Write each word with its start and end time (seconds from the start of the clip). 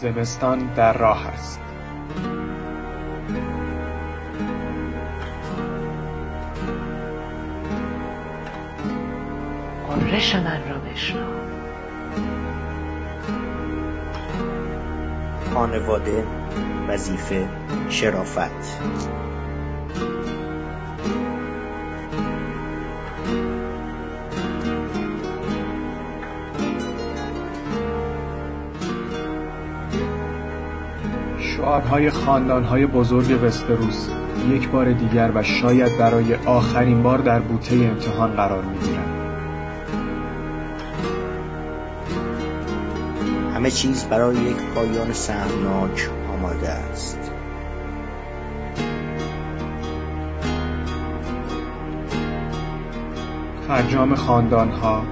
زمستان 0.00 0.74
در 0.74 0.98
راه 0.98 1.26
است. 1.26 1.60
قررش 9.88 10.34
من 10.34 10.68
را 10.68 10.78
بشنو. 10.78 11.26
خانواده 15.54 16.24
وظیفه 16.88 17.48
شرافت. 17.88 18.80
شعارهای 31.64 32.10
خاندانهای 32.10 32.86
بزرگ 32.86 33.44
وستروس 33.44 34.08
یک 34.50 34.68
بار 34.68 34.92
دیگر 34.92 35.32
و 35.34 35.42
شاید 35.42 35.98
برای 35.98 36.34
آخرین 36.34 37.02
بار 37.02 37.18
در 37.18 37.40
بوته 37.40 37.76
امتحان 37.76 38.30
قرار 38.30 38.64
می‌گیرند. 38.64 39.14
همه 43.54 43.70
چیز 43.70 44.04
برای 44.04 44.36
یک 44.36 44.56
پایان 44.74 45.12
سهمناک 45.12 46.10
آماده 46.34 46.68
است. 46.68 47.32
فرجام 53.68 54.14
خاندانها 54.14 55.02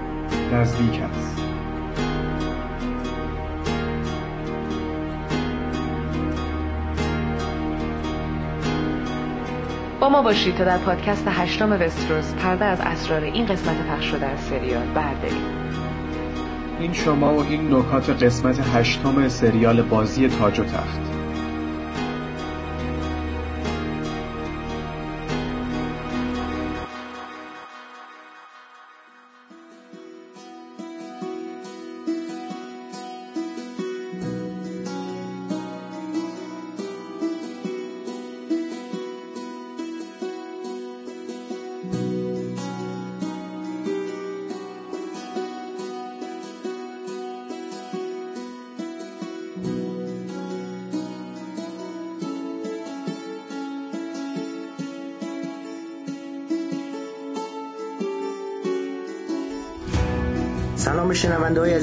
نزدیک 0.53 1.01
است. 1.03 1.32
با 10.03 10.09
ما 10.09 10.23
باشید 10.23 10.55
تا 10.55 10.65
در 10.65 10.79
پادکست 10.79 11.25
هشتم 11.29 11.73
وستروس 11.73 12.35
پرده 12.35 12.65
از 12.65 12.81
اسرار 12.81 13.21
این 13.21 13.47
قسمت 13.47 13.77
پخش 13.87 14.05
شده 14.05 14.27
از 14.27 14.41
سریال 14.41 14.87
برداریم. 14.87 15.43
این 16.81 16.93
شما 16.93 17.35
و 17.35 17.41
این 17.41 17.75
نکات 17.75 18.11
قسمت 18.11 18.61
هشتم 18.75 19.29
سریال 19.29 19.83
بازی 19.83 20.29
تاج 20.29 20.61
و 20.61 20.65
تخت. 20.65 21.22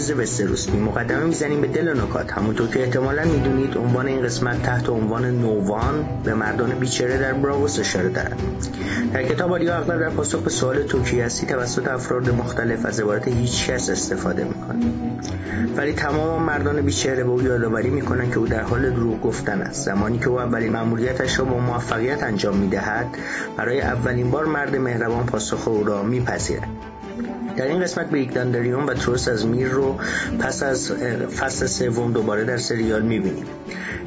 عزیز 0.09 0.21
وستروس 0.21 0.69
مقدمه 0.69 1.23
می‌زنیم 1.23 1.61
به 1.61 1.67
دل 1.67 2.02
نکات. 2.02 2.31
همونطور 2.31 2.67
که 2.67 2.83
احتمالا 2.83 3.23
می‌دونید 3.25 3.77
عنوان 3.77 4.08
این 4.08 4.21
قسمت 4.21 4.64
تحت 4.64 4.89
عنوان 4.89 5.25
نووان 5.25 6.05
به 6.23 6.33
مردان 6.33 6.70
بیچره 6.70 7.17
در 7.17 7.33
براوس 7.33 7.80
اشاره 7.80 8.09
دارد. 8.09 8.37
در 9.14 9.23
کتاب 9.23 9.52
آریا 9.52 9.75
اغلب 9.75 9.99
در 9.99 10.09
پاسخ 10.09 10.39
به 10.39 10.49
سوال 10.49 10.83
توکی 10.83 11.21
هستی 11.21 11.45
توسط 11.45 11.87
افراد 11.87 12.30
مختلف 12.30 12.86
از 12.86 12.99
عبارت 12.99 13.27
هیچ 13.27 13.69
کس 13.69 13.89
استفاده 13.89 14.43
می‌کنه. 14.43 14.86
ولی 15.77 15.93
تمام 15.93 16.43
مردان 16.43 16.81
بیچهره 16.81 17.23
به 17.23 17.30
او 17.30 17.42
یادآوری 17.42 17.89
می‌کنند 17.89 18.31
که 18.31 18.37
او 18.37 18.48
در 18.48 18.61
حال 18.61 18.89
دروغ 18.89 19.21
گفتن 19.21 19.61
است. 19.61 19.86
زمانی 19.86 20.19
که 20.19 20.30
او 20.30 20.39
اولین 20.39 20.71
مأموریتش 20.71 21.39
را 21.39 21.45
با 21.45 21.58
موفقیت 21.59 22.23
انجام 22.23 22.58
می‌دهد 22.58 23.08
برای 23.58 23.81
اولین 23.81 24.31
بار 24.31 24.45
مرد 24.45 24.75
مهربان 24.75 25.25
پاسخ 25.25 25.67
او 25.67 25.83
را 25.83 26.03
میپذیرد. 26.03 26.67
در 27.59 27.67
این 27.67 27.81
قسمت 27.81 28.09
بریک 28.09 28.33
داندریون 28.33 28.86
و 28.86 28.93
توروس 28.93 29.27
از 29.27 29.45
میر 29.45 29.67
رو 29.67 29.99
پس 30.39 30.64
از 30.64 30.92
فصل 31.39 31.65
سوم 31.65 32.14
دوباره 32.14 32.43
در 32.43 32.58
سریال 32.58 33.02
می‌بینیم. 33.02 33.45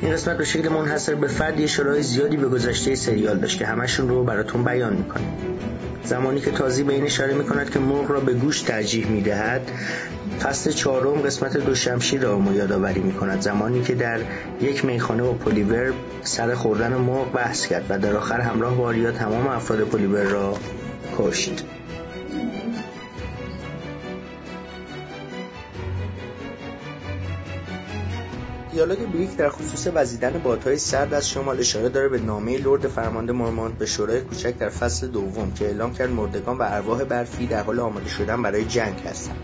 این 0.00 0.12
قسمت 0.12 0.38
به 0.38 0.44
شکل 0.44 0.68
منحصر 0.68 1.14
به 1.14 1.26
فردی 1.26 1.64
اشاره‌های 1.64 2.02
زیادی 2.02 2.36
به 2.36 2.48
گذشته 2.48 2.94
سریال 2.94 3.38
داشت 3.38 3.58
که 3.58 3.66
همشون 3.66 4.08
رو 4.08 4.24
براتون 4.24 4.64
بیان 4.64 4.92
می‌کنم. 4.92 5.22
زمانی 6.04 6.40
که 6.40 6.50
تازی 6.50 6.82
به 6.82 6.92
این 6.92 7.04
اشاره 7.04 7.34
می‌کند 7.34 7.70
که 7.70 7.78
مرغ 7.78 8.10
را 8.10 8.20
به 8.20 8.32
گوشت 8.32 8.60
ترجیح 8.60 9.06
می‌دهد 9.06 9.70
فصل 10.42 10.70
چهارم 10.70 11.20
قسمت 11.20 11.56
دو 11.56 11.74
شمشیر 11.74 12.20
را 12.22 12.38
ما 12.38 12.52
یادآوری 12.52 13.00
می‌کند. 13.00 13.40
زمانی 13.40 13.82
که 13.82 13.94
در 13.94 14.20
یک 14.60 14.84
میخانه 14.84 15.22
با 15.22 15.32
پلیور 15.32 15.92
سر 16.22 16.54
خوردن 16.54 16.94
مرغ 16.94 17.32
بحث 17.32 17.66
کرد 17.66 17.86
و 17.88 17.98
در 17.98 18.16
آخر 18.16 18.40
همراه 18.40 18.76
با 18.76 18.84
آریا 18.84 19.12
تمام 19.12 19.46
افراد 19.46 19.80
پلیور 19.80 20.22
را 20.22 20.58
کشت. 21.18 21.64
دیالوگ 28.72 28.98
بریک 28.98 29.36
در 29.36 29.48
خصوص 29.48 29.88
وزیدن 29.94 30.40
بادهای 30.44 30.78
سرد 30.78 31.14
از 31.14 31.28
شمال 31.28 31.60
اشاره 31.60 31.88
داره 31.88 32.08
به 32.08 32.18
نامه 32.18 32.58
لرد 32.58 32.88
فرمانده 32.88 33.32
مورمونت 33.32 33.74
به 33.74 33.86
شورای 33.86 34.20
کوچک 34.20 34.58
در 34.58 34.68
فصل 34.68 35.06
دوم 35.06 35.52
که 35.52 35.64
اعلام 35.64 35.92
کرد 35.92 36.10
مردگان 36.10 36.58
و 36.58 36.62
ارواح 36.62 37.04
برفی 37.04 37.46
در 37.46 37.62
حال 37.62 37.80
آماده 37.80 38.08
شدن 38.08 38.42
برای 38.42 38.64
جنگ 38.64 39.00
هستند. 39.00 39.36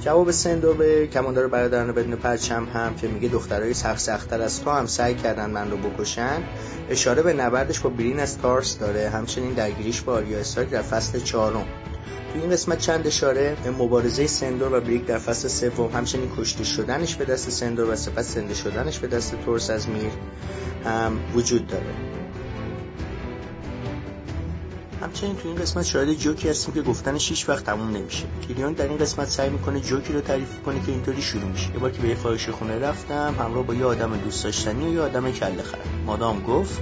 جواب 0.00 0.30
سندور 0.30 0.76
به 0.76 1.06
کماندار 1.06 1.48
برادران 1.48 1.92
بدون 1.92 2.16
پرچم 2.16 2.64
هم 2.64 2.94
که 2.94 3.08
میگه 3.08 3.28
دخترای 3.28 3.74
سخت 3.74 3.98
سختتر 3.98 4.42
از 4.42 4.62
تو 4.62 4.70
هم 4.70 4.86
سعی 4.86 5.14
کردن 5.14 5.50
من 5.50 5.70
رو 5.70 5.76
بکشن. 5.76 6.42
اشاره 6.90 7.22
به 7.22 7.32
نبردش 7.32 7.80
با 7.80 7.90
برین 7.90 8.20
از 8.20 8.38
کارس 8.38 8.78
داره. 8.78 9.08
همچنین 9.08 9.52
درگیریش 9.52 10.00
با 10.00 10.12
آریا 10.12 10.38
استارک 10.38 10.70
در 10.70 10.82
فصل 10.82 11.20
چهارم. 11.20 11.66
تو 12.32 12.40
این 12.40 12.50
قسمت 12.50 12.78
چند 12.78 13.06
اشاره 13.06 13.56
به 13.64 13.70
مبارزه 13.70 14.26
سندور 14.26 14.74
و 14.74 14.80
بریک 14.80 15.06
در 15.06 15.18
فصل 15.18 15.48
سوم. 15.48 15.90
همچنین 15.92 16.30
کشته 16.36 16.64
شدنش 16.64 17.14
به 17.14 17.24
دست 17.24 17.50
سندور 17.50 17.90
و 17.90 17.96
سپس 17.96 18.34
زنده 18.34 18.54
شدنش 18.54 18.98
به 18.98 19.06
دست 19.06 19.34
تورس 19.44 19.70
از 19.70 19.88
میر 19.88 20.10
هم 20.84 21.18
وجود 21.34 21.66
داره. 21.66 21.84
همچنین 25.02 25.36
تو 25.36 25.48
این 25.48 25.56
قسمت 25.56 25.84
شاهد 25.84 26.12
جوکی 26.12 26.48
هستیم 26.48 26.74
که 26.74 26.82
گفتنش 26.82 27.28
هیچ 27.30 27.48
وقت 27.48 27.64
تموم 27.64 27.96
نمیشه. 27.96 28.24
کلیان 28.48 28.72
در 28.72 28.88
این 28.88 28.98
قسمت 28.98 29.28
سعی 29.28 29.50
می‌کنه 29.50 29.80
جوکی 29.80 30.12
رو 30.12 30.20
تعریف 30.20 30.62
کنه 30.66 30.80
که 30.86 30.92
اینطوری 30.92 31.22
شروع 31.22 31.44
میشه. 31.44 31.70
یه 31.72 31.78
بار 31.78 31.90
که 31.90 32.02
به 32.02 32.08
یه 32.08 32.14
فاحشه 32.14 32.52
خونه 32.52 32.78
رفتم 32.78 33.34
همراه 33.38 33.66
با 33.66 33.74
یه 33.74 33.84
آدم 33.84 34.16
دوست 34.16 34.44
داشتنی 34.44 34.88
و 34.88 34.92
یه 34.92 35.00
آدم 35.00 35.32
کله 35.32 35.62
خرم 35.62 35.80
مادام 36.06 36.42
گفت 36.42 36.80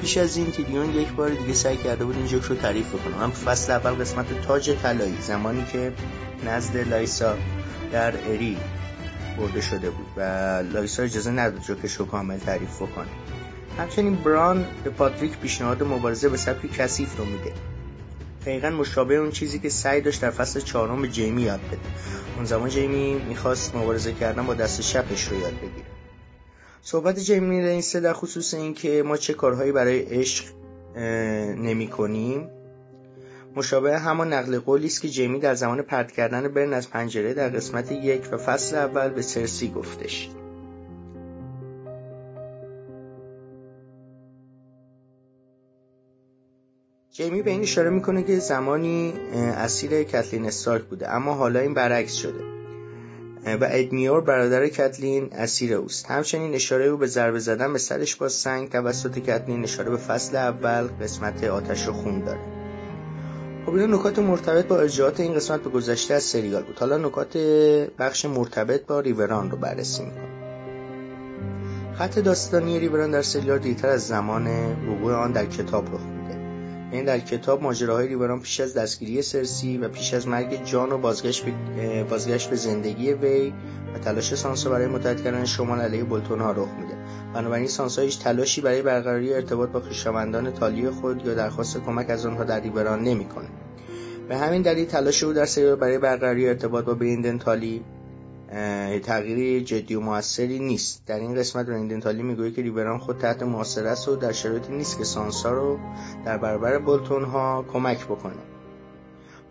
پیش 0.00 0.16
از 0.16 0.36
این 0.36 0.50
تیریون 0.50 0.94
یک 0.94 1.12
بار 1.12 1.30
دیگه 1.30 1.54
سعی 1.54 1.76
کرده 1.76 2.04
بود 2.04 2.16
این 2.16 2.26
جوک 2.26 2.52
تعریف 2.52 2.88
بکنه. 2.94 3.16
من 3.16 3.30
فصل 3.30 3.72
اول 3.72 3.90
قسمت 3.90 4.40
تاج 4.40 4.70
طلایی 4.82 5.16
زمانی 5.20 5.64
که 5.72 5.92
نزد 6.46 6.76
لایسا 6.76 7.36
در 7.92 8.14
اری 8.28 8.56
برده 9.38 9.60
شده 9.60 9.90
بود 9.90 10.06
و 10.16 10.20
لایسا 10.72 11.02
اجازه 11.02 11.30
نداد 11.30 11.60
جوکش 11.62 11.94
رو 11.94 12.06
کامل 12.06 12.38
تعریف 12.38 12.76
بکنه. 12.76 13.06
همچنین 13.78 14.16
بران 14.16 14.66
به 14.84 14.90
پاتریک 14.90 15.38
پیشنهاد 15.38 15.82
مبارزه 15.82 16.28
به 16.28 16.36
سبک 16.36 16.72
کثیف 16.72 17.16
رو 17.16 17.24
میده. 17.24 17.52
دقیقا 18.42 18.70
مشابه 18.70 19.14
اون 19.14 19.30
چیزی 19.30 19.58
که 19.58 19.68
سعی 19.68 20.00
داشت 20.00 20.20
در 20.20 20.30
فصل 20.30 20.60
چهارم 20.60 21.02
به 21.02 21.08
جیمی 21.08 21.42
یاد 21.42 21.60
بده. 21.60 21.78
اون 22.36 22.44
زمان 22.44 22.68
جیمی 22.68 23.14
می‌خواست 23.14 23.76
مبارزه 23.76 24.12
کردن 24.12 24.46
با 24.46 24.54
دست 24.54 24.82
شپش 24.82 25.24
رو 25.24 25.40
یاد 25.40 25.54
بگیره. 25.56 25.99
صحبت 26.82 27.18
جیمی 27.18 27.62
رینسه 27.62 28.00
در 28.00 28.12
خصوص 28.12 28.54
اینکه 28.54 29.02
ما 29.06 29.16
چه 29.16 29.34
کارهایی 29.34 29.72
برای 29.72 30.00
عشق 30.00 30.44
نمی 31.56 31.88
کنیم. 31.88 32.48
مشابه 33.56 33.98
همان 33.98 34.32
نقل 34.32 34.58
قولی 34.58 34.86
است 34.86 35.02
که 35.02 35.08
جیمی 35.08 35.40
در 35.40 35.54
زمان 35.54 35.82
پرت 35.82 36.12
کردن 36.12 36.48
برن 36.48 36.72
از 36.72 36.90
پنجره 36.90 37.34
در 37.34 37.48
قسمت 37.48 37.92
یک 37.92 38.28
و 38.32 38.36
فصل 38.36 38.76
اول 38.76 39.08
به 39.08 39.22
سرسی 39.22 39.70
گفتش. 39.70 40.30
جیمی 47.12 47.42
به 47.42 47.50
این 47.50 47.62
اشاره 47.62 47.90
می‌کنه 47.90 48.22
که 48.22 48.38
زمانی 48.38 49.12
اسیر 49.34 50.02
کتلین 50.02 50.46
استارک 50.46 50.84
بوده 50.84 51.10
اما 51.10 51.34
حالا 51.34 51.60
این 51.60 51.74
برعکس 51.74 52.14
شده. 52.14 52.59
و 53.46 53.68
ادمیور 53.70 54.20
برادر 54.20 54.68
کتلین 54.68 55.28
اسیر 55.32 55.74
اوست. 55.74 56.06
همچنین 56.06 56.54
اشاره 56.54 56.84
او 56.84 56.96
به 56.96 57.06
ضربه 57.06 57.38
زدن 57.38 57.72
به 57.72 57.78
سرش 57.78 58.16
با 58.16 58.28
سنگ 58.28 58.68
توسط 58.68 59.18
کتلین 59.18 59.62
اشاره 59.62 59.90
به 59.90 59.96
فصل 59.96 60.36
اول 60.36 60.88
قسمت 61.02 61.44
آتش 61.44 61.88
و 61.88 61.92
خون 61.92 62.24
داره. 62.24 62.40
خب 63.66 63.74
این 63.74 63.94
نکات 63.94 64.18
مرتبط 64.18 64.66
با 64.66 64.80
ارجاعات 64.80 65.20
این 65.20 65.34
قسمت 65.34 65.62
به 65.62 65.70
گذشته 65.70 66.14
از 66.14 66.22
سریال 66.22 66.62
بود. 66.62 66.78
حالا 66.78 66.98
نکات 66.98 67.36
بخش 67.98 68.24
مرتبط 68.24 68.86
با 68.86 69.00
ریوران 69.00 69.50
رو 69.50 69.56
بررسی 69.56 70.04
می‌کنم 70.04 70.30
خط 71.94 72.18
داستانی 72.18 72.78
ریوران 72.78 73.10
در 73.10 73.22
سریال 73.22 73.58
دیرتر 73.58 73.88
از 73.88 74.06
زمان 74.06 74.46
وقوع 74.88 75.14
آن 75.14 75.32
در 75.32 75.46
کتاب 75.46 75.94
رخ 75.94 76.19
این 76.92 77.04
در 77.04 77.18
کتاب 77.18 77.62
ماجراهای 77.62 78.08
ریوران 78.08 78.40
پیش 78.40 78.60
از 78.60 78.74
دستگیری 78.74 79.22
سرسی 79.22 79.78
و 79.78 79.88
پیش 79.88 80.14
از 80.14 80.28
مرگ 80.28 80.64
جان 80.64 80.92
و 80.92 80.98
بازگشت 80.98 81.44
به, 81.44 82.04
بازگشت 82.04 82.50
به 82.50 82.56
زندگی 82.56 83.12
وی 83.12 83.52
و 83.94 83.98
تلاش 83.98 84.34
سانسا 84.34 84.70
برای 84.70 84.86
متحد 84.86 85.24
کردن 85.24 85.44
شمال 85.44 85.80
علیه 85.80 86.04
بولتون 86.04 86.40
ها 86.40 86.52
رخ 86.52 86.68
میده. 86.80 86.94
بنابراین 87.34 87.68
سانسا 87.68 88.02
هیچ 88.02 88.18
تلاشی 88.18 88.60
برای 88.60 88.82
برقراری 88.82 89.34
ارتباط 89.34 89.68
با 89.68 89.80
خویشاوندان 89.80 90.50
تالی 90.52 90.90
خود 90.90 91.26
یا 91.26 91.34
درخواست 91.34 91.80
کمک 91.80 92.10
از 92.10 92.26
آنها 92.26 92.44
در 92.44 92.60
ریوران 92.60 93.02
نمی‌کنه. 93.04 93.48
به 94.28 94.36
همین 94.36 94.62
دلیل 94.62 94.84
تلاش 94.84 95.22
او 95.22 95.32
در 95.32 95.44
سریال 95.44 95.76
برای 95.76 95.98
برقراری 95.98 96.48
ارتباط 96.48 96.84
با 96.84 96.94
بریندن 96.94 97.38
تالی 97.38 97.84
تغییری 99.02 99.64
جدی 99.64 99.94
و 99.94 100.00
موثری 100.00 100.58
نیست. 100.58 101.06
در 101.06 101.18
این 101.18 101.34
قسمت 101.34 101.66
بریندن 101.66 102.00
تالی 102.00 102.22
می‌گوید 102.22 102.54
که 102.54 102.62
ریوران 102.62 102.98
خود 102.98 103.18
تحت 103.18 103.42
محاصره 103.42 103.88
است 103.88 104.08
و 104.08 104.16
در 104.16 104.32
شرایطی 104.32 104.72
نیست 104.72 104.98
که 104.98 105.04
سانسا 105.04 105.52
رو 105.52 105.78
در 106.24 106.38
برابر 106.38 106.78
بولتون 106.78 107.24
ها 107.24 107.64
کمک 107.72 108.04
بکنه. 108.04 108.59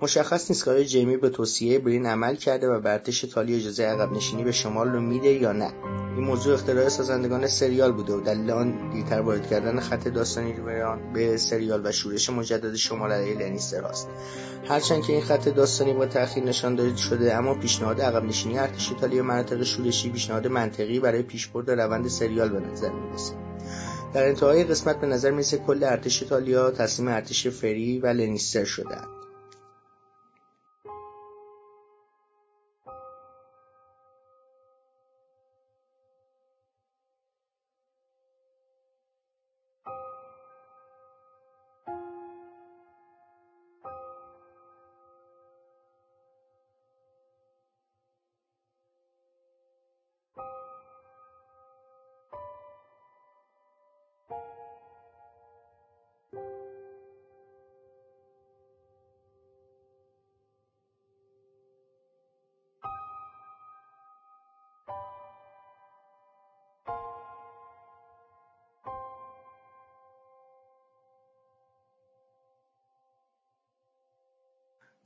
مشخص 0.02 0.52
نیست 0.52 0.66
که 0.66 0.72
آیا 0.72 0.84
جیمی 0.84 1.18
به 1.18 1.30
توصیه 1.30 1.80
برین 1.80 2.06
عمل 2.06 2.36
کرده 2.36 2.70
و 2.70 2.88
ارتش 2.88 3.22
تالی 3.22 3.56
اجازه 3.56 3.84
عقب 3.84 4.12
نشینی 4.12 4.44
به 4.44 4.52
شمال 4.52 4.90
رو 4.90 5.02
میده 5.02 5.30
یا 5.30 5.52
نه. 5.52 5.74
این 6.16 6.24
موضوع 6.28 6.54
اختراع 6.54 6.90
سازندگان 6.90 7.48
سریال 7.48 7.92
بوده 7.92 8.14
و 8.14 8.22
دلیل 8.22 8.52
آن 8.52 8.90
دیرتر 8.90 9.22
وارد 9.22 9.50
کردن 9.50 9.80
خط 9.80 10.08
داستانی 10.08 10.54
ریوران 10.54 11.14
به 11.14 11.38
سریال 11.38 11.82
و 11.86 11.92
شورش 11.92 12.30
مجدد 12.30 12.76
شمال 12.76 13.12
علیه 13.12 13.38
لنیستر 13.38 13.86
است 13.86 14.08
هرچند 14.68 15.04
که 15.04 15.14
این 15.14 15.22
خط 15.22 15.50
داستانی 15.50 15.94
با 15.94 16.06
تاخیر 16.06 16.44
نشان 16.44 16.76
داده 16.76 16.98
شده 16.98 17.36
اما 17.36 17.54
پیشنهاد 17.54 18.02
عقب 18.02 18.24
نشینی 18.24 18.60
ارتش 18.60 18.90
ایتالیا 18.92 19.24
مناطق 19.24 19.64
شورشی 19.64 20.10
پیشنهاد 20.10 20.48
منطقی 20.48 21.00
برای 21.00 21.22
پیشبرد 21.22 21.72
روند 21.72 22.08
سریال 22.08 22.50
به 22.50 22.60
نظر 22.60 22.92
می‌رسه. 22.92 23.34
در 24.14 24.28
انتهای 24.28 24.64
قسمت 24.64 25.02
به 25.02 25.08
نظر 25.08 25.32
می‌رسه 25.32 25.58
کل 25.58 25.84
ارتش 25.84 26.24
ایتالیا 26.24 26.72
تسلیم 26.72 27.08
ارتش 27.08 27.48
فری 27.48 28.00
و 28.00 28.08
لنیستر 28.08 28.64
شده 28.64 29.19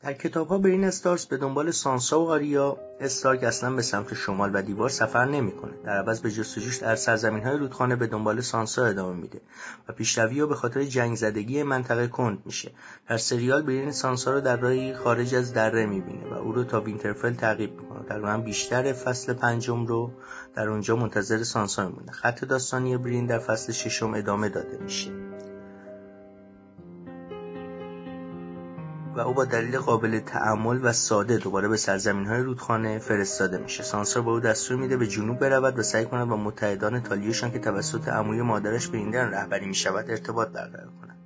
در 0.04 0.14
کتاب 0.14 0.48
ها 0.48 0.58
برین 0.58 0.84
استارز 0.84 1.26
به 1.26 1.38
دنبال 1.38 1.72
سانسا 1.72 2.22
و 2.22 2.30
آریا 2.30 2.78
استارک 3.00 3.44
اصلا 3.44 3.76
به 3.76 3.82
سمت 3.82 4.14
شمال 4.14 4.52
و 4.54 4.62
دیوار 4.62 4.90
سفر 4.90 5.26
نمی‌کنه. 5.26 5.74
در 5.86 5.98
عوض 5.98 6.22
به 6.22 6.32
جستجوش 6.32 6.78
در 6.78 6.96
سرزمین 6.96 7.44
های 7.44 7.58
رودخانه 7.58 7.96
به 7.96 8.08
دنبال 8.08 8.42
سانسا 8.42 8.86
ادامه 8.86 9.22
میده 9.22 9.42
و 9.90 9.94
پیشروی 9.94 10.42
و 10.42 10.48
به 10.48 10.56
خاطر 10.56 10.84
جنگ 10.84 11.16
زدگی 11.16 11.64
منطقه 11.64 12.08
کند 12.08 12.40
میشه. 12.46 12.72
در 13.10 13.18
سریال 13.18 13.62
برین 13.62 13.92
سانسا 13.92 14.34
رو 14.34 14.42
در 14.42 14.58
راهی 14.58 14.94
خارج 14.94 15.36
از 15.36 15.54
دره 15.54 15.86
می‌بینه 15.86 16.28
و 16.28 16.34
او 16.34 16.52
رو 16.52 16.64
تا 16.64 16.82
وینترفل 16.82 17.34
تعقیب 17.34 17.82
می‌کنه. 17.82 18.04
تقریبا 18.10 18.38
بیشتر 18.38 18.94
فصل 18.94 19.34
پنجم 19.34 19.86
رو 19.86 20.12
در 20.56 20.70
اونجا 20.70 20.96
منتظر 20.96 21.44
سانسا 21.44 21.88
میمونه. 21.88 22.12
خط 22.12 22.46
داستانی 22.46 22.98
برین 22.98 23.26
در 23.26 23.40
فصل 23.40 23.72
ششم 23.72 24.14
ادامه 24.14 24.50
داده 24.50 24.78
میشه. 24.78 25.23
و 29.16 29.20
او 29.20 29.34
با 29.34 29.46
دلیل 29.46 29.78
قابل 29.78 30.20
تعمل 30.20 30.80
و 30.84 30.94
ساده 30.94 31.38
دوباره 31.38 31.68
به 31.68 31.78
سرزمین 31.78 32.28
های 32.28 32.42
رودخانه 32.42 33.00
فرستاده 33.00 33.58
میشه. 33.58 33.84
سانسا 33.84 34.22
به 34.22 34.32
او 34.32 34.40
دستور 34.40 34.78
میده 34.78 34.98
به 34.98 35.08
جنوب 35.08 35.40
برود 35.40 35.80
و 35.80 35.84
سعی 35.84 36.06
کند 36.06 36.28
با 36.28 36.38
متحدان 36.38 37.00
تالیوشان 37.00 37.52
که 37.52 37.60
توسط 37.60 38.08
عموی 38.08 38.42
مادرش 38.42 38.88
به 38.88 38.98
این 38.98 39.14
رهبری 39.14 39.66
می‌شود 39.66 40.10
ارتباط 40.10 40.48
برقرار 40.48 40.90
کند. 41.02 41.18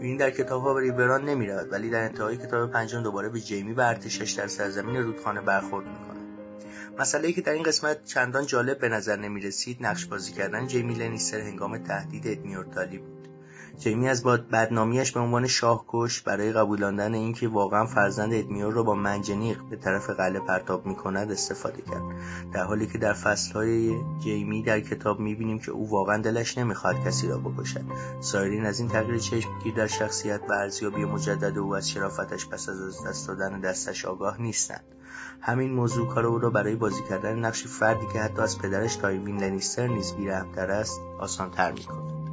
این 0.00 0.16
در 0.16 0.30
کتاب 0.30 0.62
ها 0.62 0.74
به 0.74 0.80
ریوران 0.80 1.24
نمی 1.24 1.46
رود 1.46 1.72
ولی 1.72 1.90
در 1.90 2.04
انتهای 2.04 2.36
کتاب 2.36 2.70
پنجم 2.70 3.02
دوباره 3.02 3.28
به 3.28 3.40
جیمی 3.40 3.72
و 3.72 3.80
ارتشش 3.80 4.32
در 4.32 4.46
سرزمین 4.46 4.96
رودخانه 4.96 5.40
برخورد 5.40 5.86
می‌کنه 5.86 6.20
مسئله 6.98 7.32
که 7.32 7.40
در 7.40 7.52
این 7.52 7.62
قسمت 7.62 8.04
چندان 8.04 8.46
جالب 8.46 8.78
به 8.78 8.88
نظر 8.88 9.16
نمی 9.16 9.40
رسید 9.40 9.86
نقش 9.86 10.06
بازی 10.06 10.32
کردن 10.32 10.66
جیمی 10.66 10.94
لنیستر 10.94 11.40
هنگام 11.40 11.78
تهدید 11.78 12.26
ادمیور 12.26 12.64
بود. 12.64 13.21
جیمی 13.78 14.08
از 14.08 14.24
بدنامیش 14.24 15.12
به 15.12 15.20
عنوان 15.20 15.46
شاهکش 15.46 16.20
برای 16.20 16.52
قبولاندن 16.52 17.14
اینکه 17.14 17.48
واقعا 17.48 17.86
فرزند 17.86 18.34
ادمیور 18.34 18.72
رو 18.72 18.84
با 18.84 18.94
منجنیق 18.94 19.62
به 19.70 19.76
طرف 19.76 20.10
قلعه 20.10 20.40
پرتاب 20.40 20.86
می‌کند 20.86 21.32
استفاده 21.32 21.82
کرد. 21.82 22.02
در 22.52 22.64
حالی 22.64 22.86
که 22.86 22.98
در 22.98 23.12
فصلهای 23.12 23.96
جیمی 24.18 24.62
در 24.62 24.80
کتاب 24.80 25.20
می‌بینیم 25.20 25.58
که 25.58 25.70
او 25.70 25.90
واقعا 25.90 26.22
دلش 26.22 26.58
نمی‌خواد 26.58 27.04
کسی 27.04 27.28
را 27.28 27.38
بکشد. 27.38 27.84
سایرین 28.20 28.66
از 28.66 28.80
این 28.80 28.88
تغییر 28.88 29.18
چشمگیر 29.18 29.74
در 29.74 29.86
شخصیت 29.86 30.40
و 30.48 30.52
ارزیابی 30.52 31.04
مجدد 31.04 31.58
او 31.58 31.76
از 31.76 31.90
شرافتش 31.90 32.48
پس 32.48 32.68
از 32.68 33.04
دست 33.06 33.28
دادن 33.28 33.60
دستش 33.60 34.04
آگاه 34.04 34.40
نیستند. 34.42 34.84
همین 35.40 35.72
موضوع 35.72 36.08
کار 36.08 36.26
او 36.26 36.38
را 36.38 36.50
برای 36.50 36.74
بازی 36.74 37.02
کردن 37.08 37.38
نقش 37.38 37.66
فردی 37.66 38.06
که 38.12 38.20
حتی 38.20 38.42
از 38.42 38.58
پدرش 38.58 38.96
تایوین 38.96 39.40
لنیستر 39.40 39.86
نیز 39.86 40.12
بیرحمتر 40.12 40.70
است 40.70 41.00
آسانتر 41.18 41.72
می‌کند. 41.72 42.31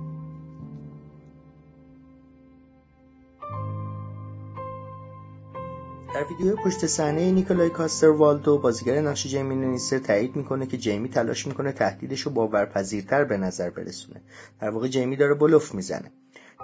در 6.14 6.24
ویدیو 6.24 6.56
پشت 6.56 6.86
صحنه 6.86 7.32
نیکولای 7.32 7.70
کاستر 7.70 8.10
والدو 8.10 8.58
بازیگر 8.58 9.01
نقش 9.01 9.28
جیمی 9.28 9.56
لنیستر 9.56 10.00
تایید 10.00 10.36
می‌کنه 10.36 10.66
که 10.66 10.78
جیمی 10.78 11.10
تلاش 11.10 11.48
می‌کنه 11.48 11.72
تهدیدش 11.72 12.22
رو 12.22 12.32
باورپذیرتر 12.32 13.24
به 13.24 13.38
نظر 13.38 13.70
برسونه. 13.70 14.22
در 14.62 14.70
واقع 14.70 14.88
جیمی 14.88 15.16
داره 15.16 15.34
بلوف 15.34 15.75
می‌زنه. 15.75 16.12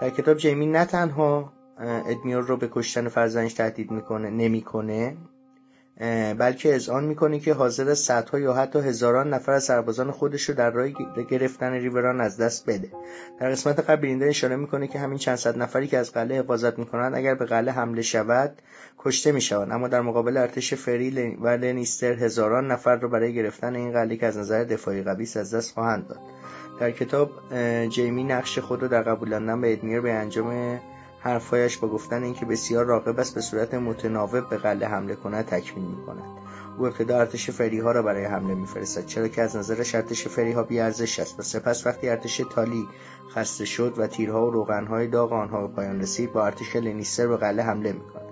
در 0.02 0.10
کتاب 0.10 0.38
جیمی 0.38 0.66
نه 0.66 0.86
تنها 0.86 1.54
ادمیور 1.78 2.42
رو 2.42 2.58
به 2.58 2.70
کشتن 2.72 3.08
فرزندش 3.08 3.54
تهدید 3.54 3.92
می‌کنه 3.92 4.30
نمی‌کنه 4.30 5.18
بلکه 6.38 6.76
اذعان 6.76 7.04
می‌کنه 7.04 7.40
که 7.40 7.54
حاضر 7.54 7.94
صدها 7.94 8.40
یا 8.40 8.54
حتی 8.54 8.80
هزاران 8.80 9.34
نفر 9.34 9.52
از 9.52 9.64
سربازان 9.64 10.12
خودش 10.12 10.50
رو 10.50 10.56
در 10.56 10.72
راه 10.72 10.88
گرفتن 11.30 11.72
ریوران 11.72 12.22
از 12.22 12.38
دست 12.38 12.70
بده. 12.70 12.92
در 13.40 13.50
قسمت 13.50 13.80
قبل 13.80 14.02
برینده 14.02 14.26
اشاره 14.26 14.56
می‌کنه 14.56 14.88
که 14.88 15.00
همین 15.00 15.18
چند 15.18 15.36
صد 15.36 15.58
نفری 15.58 15.88
که 15.88 15.98
از 15.98 16.12
قلعه 16.12 16.40
حفاظت 16.40 16.80
می‌کنند 16.80 17.16
اگر 17.16 17.36
به 17.36 17.46
قلعه 17.46 17.74
حمله 17.74 18.02
شود 18.02 18.62
کشته 19.00 19.32
می‌شوند. 19.32 19.72
اما 19.72 19.88
در 19.88 20.02
مقابل 20.02 20.38
ارتش 20.38 20.74
فری 20.74 21.38
و 21.42 21.48
لنیستر 21.48 22.14
هزاران 22.14 22.72
نفر 22.72 22.96
رو 22.96 23.10
برای 23.10 23.34
گرفتن 23.34 23.76
این 23.76 23.92
قلعه 23.92 24.18
که 24.18 24.26
از 24.26 24.38
نظر 24.38 24.64
دفاعی 24.64 25.04
قوی 25.04 25.28
از 25.36 25.56
دست 25.56 25.74
خواهند 25.74 26.08
داد. 26.08 26.20
در 26.80 26.92
کتاب 26.92 27.32
جیمی 27.90 28.24
نقش 28.24 28.60
خود 28.60 28.82
رو 28.82 28.88
در 28.88 29.02
قبولاندن 29.02 29.62
به 29.62 29.74
ادمیر 29.74 30.02
به 30.02 30.12
انجام 30.12 30.80
حرفهایش 31.26 31.78
با 31.78 31.88
گفتن 31.88 32.24
اینکه 32.24 32.46
بسیار 32.46 32.86
راقب 32.86 33.20
است 33.20 33.36
به 33.36 33.42
صورت 33.42 33.74
متناوب 33.74 34.50
به 34.50 34.58
قلعه 34.58 34.90
حمله 34.90 35.16
کند 35.16 35.46
تکمیل 35.46 35.86
می‌کند. 35.86 36.24
او 36.78 36.86
ابتدا 36.86 37.20
ارتش 37.20 37.50
فریها 37.50 37.92
را 37.92 38.02
برای 38.02 38.26
حمله 38.26 38.56
میفرستد 38.56 39.06
چرا 39.06 39.28
که 39.28 39.42
از 39.42 39.56
نظرش 39.56 39.96
ارتش 39.96 40.28
فریها 40.28 40.64
بیارزش 40.64 41.20
است. 41.20 41.40
و 41.40 41.44
سپس 41.44 41.88
وقتی 41.88 42.10
ارتش 42.10 42.42
تالی 42.52 42.88
خسته 43.30 43.66
شد 43.66 43.94
و 43.98 44.08
تیرها 44.08 44.48
و 44.48 44.50
روغنهای 44.50 45.08
داغ 45.08 45.34
آنها 45.34 45.68
به 45.68 45.76
پایان 45.76 46.02
رسید 46.02 46.34
با 46.34 46.46
ارتش 46.46 46.76
لنیستر 46.76 47.28
به 47.28 47.38
قلعه 47.38 47.66
حمله 47.66 47.94
می‌کند. 47.94 48.26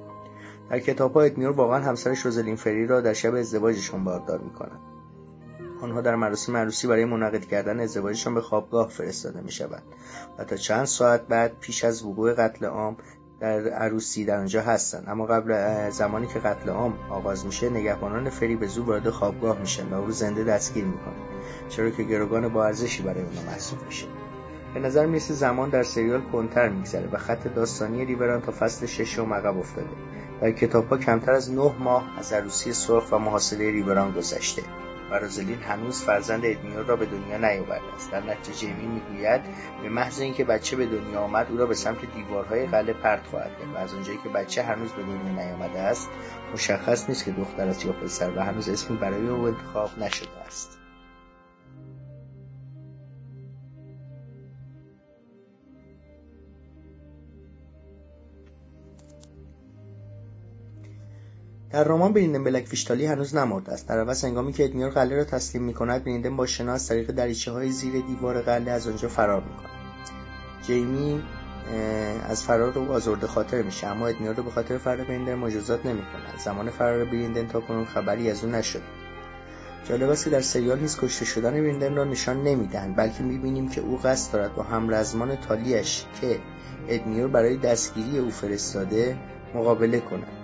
در 0.69 0.79
کتابها 0.79 1.21
ادمیور 1.21 1.51
واقعا 1.51 1.79
همسرش 1.79 2.19
روزلین 2.19 2.55
فری 2.55 2.87
را 2.87 3.01
در 3.01 3.13
شب 3.13 3.35
ازدواجشان 3.35 4.03
باردار 4.03 4.39
می‌کند. 4.39 4.79
آنها 5.83 6.01
در 6.01 6.15
مراسم 6.15 6.57
عروسی 6.57 6.87
برای 6.87 7.05
منعقد 7.05 7.45
کردن 7.45 7.79
ازدواجشان 7.79 8.33
به 8.33 8.41
خوابگاه 8.41 8.89
فرستاده 8.89 9.41
می 9.41 9.51
شود 9.51 9.83
و 10.39 10.43
تا 10.43 10.55
چند 10.55 10.85
ساعت 10.85 11.27
بعد 11.27 11.59
پیش 11.59 11.83
از 11.83 12.03
وقوع 12.03 12.33
قتل 12.33 12.65
عام 12.65 12.97
در 13.39 13.69
عروسی 13.69 14.25
در 14.25 14.37
آنجا 14.37 14.61
هستند. 14.61 15.03
اما 15.07 15.25
قبل 15.25 15.89
زمانی 15.89 16.27
که 16.27 16.39
قتل 16.39 16.69
عام 16.69 16.93
آغاز 17.09 17.45
میشه 17.45 17.69
نگهبانان 17.69 18.29
فری 18.29 18.55
به 18.55 18.67
زور 18.67 18.85
وارد 18.85 19.09
خوابگاه 19.09 19.59
میشن 19.59 19.89
و 19.89 19.93
او 19.93 20.11
زنده 20.11 20.43
دستگیر 20.43 20.85
می‌کنه 20.85 21.13
چرا 21.69 21.89
که 21.89 22.03
گروگان 22.03 22.47
با 22.47 22.65
ارزشی 22.65 23.03
برای 23.03 23.21
اونا 23.21 23.41
محسوب 23.41 23.79
میشه. 23.85 24.05
به 24.73 24.79
نظر 24.79 25.05
می‌رسه 25.05 25.33
زمان 25.33 25.69
در 25.69 25.83
سریال 25.83 26.21
کنتر 26.21 26.69
میگذره 26.69 27.09
و 27.11 27.17
خط 27.17 27.47
داستانی 27.47 28.05
ریوران 28.05 28.41
تا 28.41 28.51
فصل 28.51 28.85
ششم 28.85 29.33
عقب 29.33 29.57
افتاده 29.57 29.89
در 30.41 30.51
کتاب 30.51 30.87
ها 30.87 30.97
کمتر 30.97 31.31
از 31.31 31.51
نه 31.51 31.71
ماه 31.79 32.19
از 32.19 32.33
عروسی 32.33 32.73
سرخ 32.73 33.11
و 33.11 33.17
محاصره 33.17 33.71
ریوران 33.71 34.11
گذشته. 34.11 34.61
و 35.11 35.15
روزلین 35.15 35.59
هنوز 35.59 36.03
فرزند 36.03 36.45
ادمیور 36.45 36.83
را 36.83 36.95
به 36.95 37.05
دنیا 37.05 37.37
نیاورده 37.37 37.93
است. 37.95 38.11
در 38.11 38.23
نتیجه 38.23 38.57
جیمی 38.57 38.87
می‌گوید 38.87 39.41
به 39.83 39.89
محض 39.89 40.19
اینکه 40.19 40.43
بچه 40.43 40.75
به 40.75 40.85
دنیا 40.85 41.19
آمد 41.19 41.47
او 41.49 41.57
را 41.57 41.65
به 41.65 41.75
سمت 41.75 41.97
دیوارهای 42.15 42.65
قلعه 42.65 42.93
پرت 42.93 43.27
خواهد 43.27 43.51
کرد 43.59 43.73
و 43.73 43.77
از 43.77 43.93
آنجایی 43.93 44.19
که 44.23 44.29
بچه 44.29 44.63
هنوز 44.63 44.91
به 44.91 45.03
دنیا 45.03 45.45
نیامده 45.45 45.79
است 45.79 46.09
مشخص 46.53 47.09
نیست 47.09 47.25
که 47.25 47.31
دختر 47.31 47.67
است 47.67 47.85
یا 47.85 47.91
پسر 47.91 48.31
و 48.37 48.43
هنوز 48.43 48.69
اسمی 48.69 48.97
برای 48.97 49.27
او 49.27 49.45
انتخاب 49.45 49.99
نشده 49.99 50.39
است. 50.47 50.82
در 61.73 61.83
رمان 61.83 62.13
بلک 62.43 62.65
فیشتالی 62.65 63.05
هنوز 63.05 63.35
نمرده 63.35 63.71
است. 63.71 63.87
در 63.87 63.99
عوض 63.99 64.25
هنگامی 64.25 64.53
که 64.53 64.63
ادمیور 64.63 64.89
قلعه 64.89 65.17
را 65.17 65.23
تسلیم 65.23 65.63
می‌کند 65.63 66.03
بریندن 66.03 66.35
با 66.35 66.45
شنا 66.45 66.73
از 66.73 66.87
طریق 66.87 67.11
دریچه 67.11 67.51
های 67.51 67.71
زیر 67.71 68.05
دیوار 68.05 68.41
قلعه 68.41 68.71
از 68.71 68.87
آنجا 68.87 69.07
فرار 69.07 69.41
می‌کند 69.41 69.69
جیمی 70.67 71.23
از 72.29 72.43
فرار 72.43 72.79
او 72.79 72.91
آزرده 72.91 73.27
خاطر 73.27 73.61
میشه 73.61 73.87
اما 73.87 74.07
ادمیور 74.07 74.33
به 74.33 74.51
خاطر 74.51 74.77
فرار 74.77 75.03
بریندن 75.03 75.35
مجازات 75.35 75.85
نمی‌کنه 75.85 76.37
زمان 76.43 76.69
فرار 76.69 77.05
بریندن 77.05 77.47
تا 77.47 77.59
کنون 77.59 77.85
خبری 77.85 78.29
از 78.29 78.43
او 78.43 78.49
نشد 78.49 78.81
جالب 79.89 80.09
است 80.09 80.23
که 80.23 80.29
در 80.29 80.41
سریال 80.41 80.79
نیز 80.79 80.97
کشته 80.97 81.25
شدن 81.25 81.51
بریندن 81.51 81.95
را 81.95 82.03
نشان 82.03 82.43
نمی‌دهند 82.43 82.95
بلکه 82.95 83.23
می‌بینیم 83.23 83.69
که 83.69 83.81
او 83.81 83.97
قصد 83.97 84.33
دارد 84.33 84.55
با 84.55 84.63
همرزمان 84.63 85.35
تالیش 85.35 86.05
که 86.21 86.39
ادمیور 86.89 87.27
برای 87.27 87.57
دستگیری 87.57 88.17
او 88.19 88.29
فرستاده 88.29 89.17
مقابله 89.55 89.99
کند. 89.99 90.42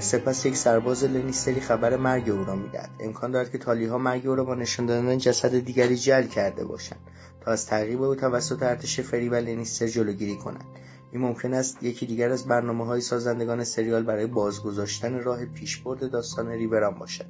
سپس 0.00 0.46
یک 0.46 0.56
سرباز 0.56 1.04
لنیستری 1.04 1.60
خبر 1.60 1.96
مرگ 1.96 2.30
او 2.30 2.44
را 2.44 2.54
می‌دهد. 2.54 2.90
امکان 3.00 3.30
دارد 3.30 3.50
که 3.50 3.58
تالیها 3.58 3.98
مرگ 3.98 4.26
او 4.26 4.34
را 4.34 4.44
با 4.44 4.54
نشان 4.54 4.86
دادن 4.86 5.18
جسد 5.18 5.58
دیگری 5.58 5.96
جل 5.96 6.26
کرده 6.26 6.64
باشند 6.64 7.00
تا 7.40 7.50
از 7.50 7.66
تعقیب 7.66 8.02
او 8.02 8.14
توسط 8.14 8.62
ارتش 8.62 9.00
فری 9.00 9.28
و 9.28 9.34
لنیستر 9.34 9.86
جلوگیری 9.86 10.36
کنند. 10.36 10.64
این 11.12 11.22
ممکن 11.22 11.54
است 11.54 11.82
یکی 11.82 12.06
دیگر 12.06 12.30
از 12.30 12.44
برنامه 12.46 12.86
های 12.86 13.00
سازندگان 13.00 13.64
سریال 13.64 14.02
برای 14.02 14.26
بازگذاشتن 14.26 15.22
راه 15.22 15.44
پیشبرد 15.44 16.10
داستان 16.10 16.48
ریوران 16.48 16.94
باشد. 16.94 17.26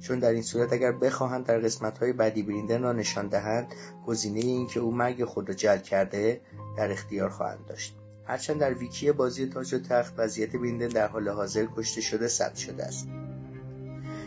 چون 0.00 0.18
در 0.18 0.30
این 0.30 0.42
صورت 0.42 0.72
اگر 0.72 0.92
بخواهند 0.92 1.46
در 1.46 1.58
قسمت 1.58 1.98
های 1.98 2.12
بعدی 2.12 2.42
بریندن 2.42 2.82
را 2.82 2.92
نشان 2.92 3.28
دهند 3.28 3.74
گزینه 4.06 4.40
اینکه 4.40 4.80
او 4.80 4.94
مرگ 4.94 5.24
خود 5.24 5.48
را 5.48 5.54
جل 5.54 5.78
کرده 5.78 6.40
در 6.76 6.92
اختیار 6.92 7.28
خواهند 7.28 7.66
داشت. 7.68 7.96
هرچند 8.28 8.60
در 8.60 8.74
ویکی 8.74 9.12
بازی 9.12 9.46
تاج 9.46 9.74
و 9.74 9.78
تخت 9.78 10.14
وضعیت 10.18 10.56
بیندن 10.56 10.88
در 10.88 11.08
حال 11.08 11.28
حاضر 11.28 11.66
کشته 11.76 12.00
شده 12.00 12.28
ثبت 12.28 12.56
شده 12.56 12.84
است. 12.84 13.08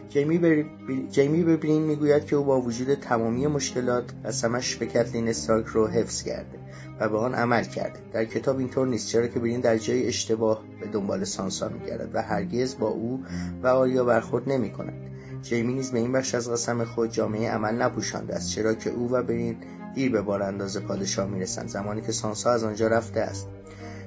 جیمی, 0.10 0.38
بر... 0.38 1.56
برین 1.58 1.82
می‌گوید 1.82 2.26
که 2.26 2.36
او 2.36 2.46
با 2.46 2.62
وجود 2.62 2.94
تمامی 2.94 3.48
مشکلات 3.48 4.14
قسمش 4.26 4.76
به 4.76 4.86
کتلین 4.86 5.28
استارک 5.28 5.66
رو 5.66 5.88
حفظ 5.88 6.24
کرده 6.24 6.60
و 7.00 7.10
به 7.10 7.18
آن 7.18 7.36
عمل 7.36 7.64
کرده. 7.64 8.00
در 8.14 8.26
کتاب 8.26 8.58
اینطور 8.58 8.88
نیست 8.88 9.08
چرا 9.08 9.28
که 9.28 9.40
برین 9.40 9.60
در 9.60 9.78
جای 9.78 10.08
اشتباه 10.08 10.64
به 10.82 10.88
دنبال 10.88 11.24
سانسا 11.24 11.70
میگردد 11.70 12.10
و 12.14 12.22
هرگز 12.22 12.78
با 12.78 12.88
او 12.88 13.24
و 13.64 13.68
آریا 13.68 14.04
برخورد 14.04 14.50
نمی 14.50 14.72
کند 14.72 15.12
جیمی 15.42 15.74
نیز 15.74 15.92
به 15.92 16.00
این 16.00 16.12
بخش 16.12 16.36
از 16.36 16.52
قسم 16.52 16.84
خود 16.84 17.12
جامعه 17.12 17.52
عمل 17.52 17.82
نپوشانده 17.82 18.36
است 18.36 18.50
چرا 18.50 18.74
که 18.74 18.90
او 18.90 19.12
و 19.12 19.24
برین 19.24 19.58
دیر 19.96 20.12
به 20.12 20.22
بار 20.22 20.44
اندازه 20.44 20.80
پادشاه 20.80 21.28
می‌رسند. 21.28 21.68
زمانی 21.68 22.02
که 22.02 22.12
سانسا 22.12 22.52
از 22.52 22.64
آنجا 22.64 22.88
رفته 22.88 23.20
است. 23.20 23.48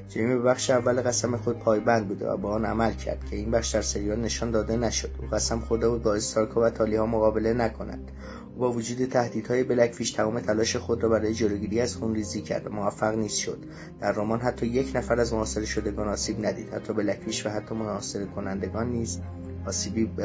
جیمی 0.08 0.34
به 0.34 0.42
بخش 0.42 0.70
اول 0.70 1.02
قسم 1.02 1.36
خود 1.36 1.58
پایبند 1.58 2.08
بوده 2.08 2.28
و 2.30 2.36
با 2.36 2.50
آن 2.50 2.64
عمل 2.64 2.92
کرد 2.92 3.24
که 3.24 3.36
این 3.36 3.50
بخش 3.50 3.74
در 3.74 3.82
سریال 3.82 4.20
نشان 4.20 4.50
داده 4.50 4.76
نشد. 4.76 5.10
او 5.22 5.28
قسم 5.28 5.60
خورده 5.60 5.88
بود 5.88 6.02
با 6.02 6.14
استارکا 6.14 6.60
و 6.60 6.70
تالیها 6.70 7.06
مقابله 7.06 7.52
نکند. 7.52 8.10
او 8.54 8.60
با 8.60 8.72
وجود 8.72 9.08
تهدیدهای 9.08 9.64
بلکفیش 9.64 10.10
تمام 10.10 10.40
تلاش 10.40 10.76
خود 10.76 11.02
را 11.02 11.08
برای 11.08 11.34
جلوگیری 11.34 11.80
از 11.80 11.96
خونریزی 11.96 12.42
کرد. 12.42 12.66
و 12.66 12.70
موفق 12.70 13.14
نیست 13.14 13.38
شد. 13.38 13.58
در 14.00 14.12
رمان 14.12 14.40
حتی 14.40 14.66
یک 14.66 14.96
نفر 14.96 15.20
از 15.20 15.32
مناصره 15.32 15.64
شدگان 15.64 16.08
آسیب 16.08 16.46
ندید. 16.46 16.74
حتی 16.74 16.92
بلکفیش 16.92 17.46
و 17.46 17.50
حتی 17.50 17.74
مناصره 17.74 18.26
کنندگان 18.26 18.90
نیز 18.90 19.20
آسیبی, 19.66 20.22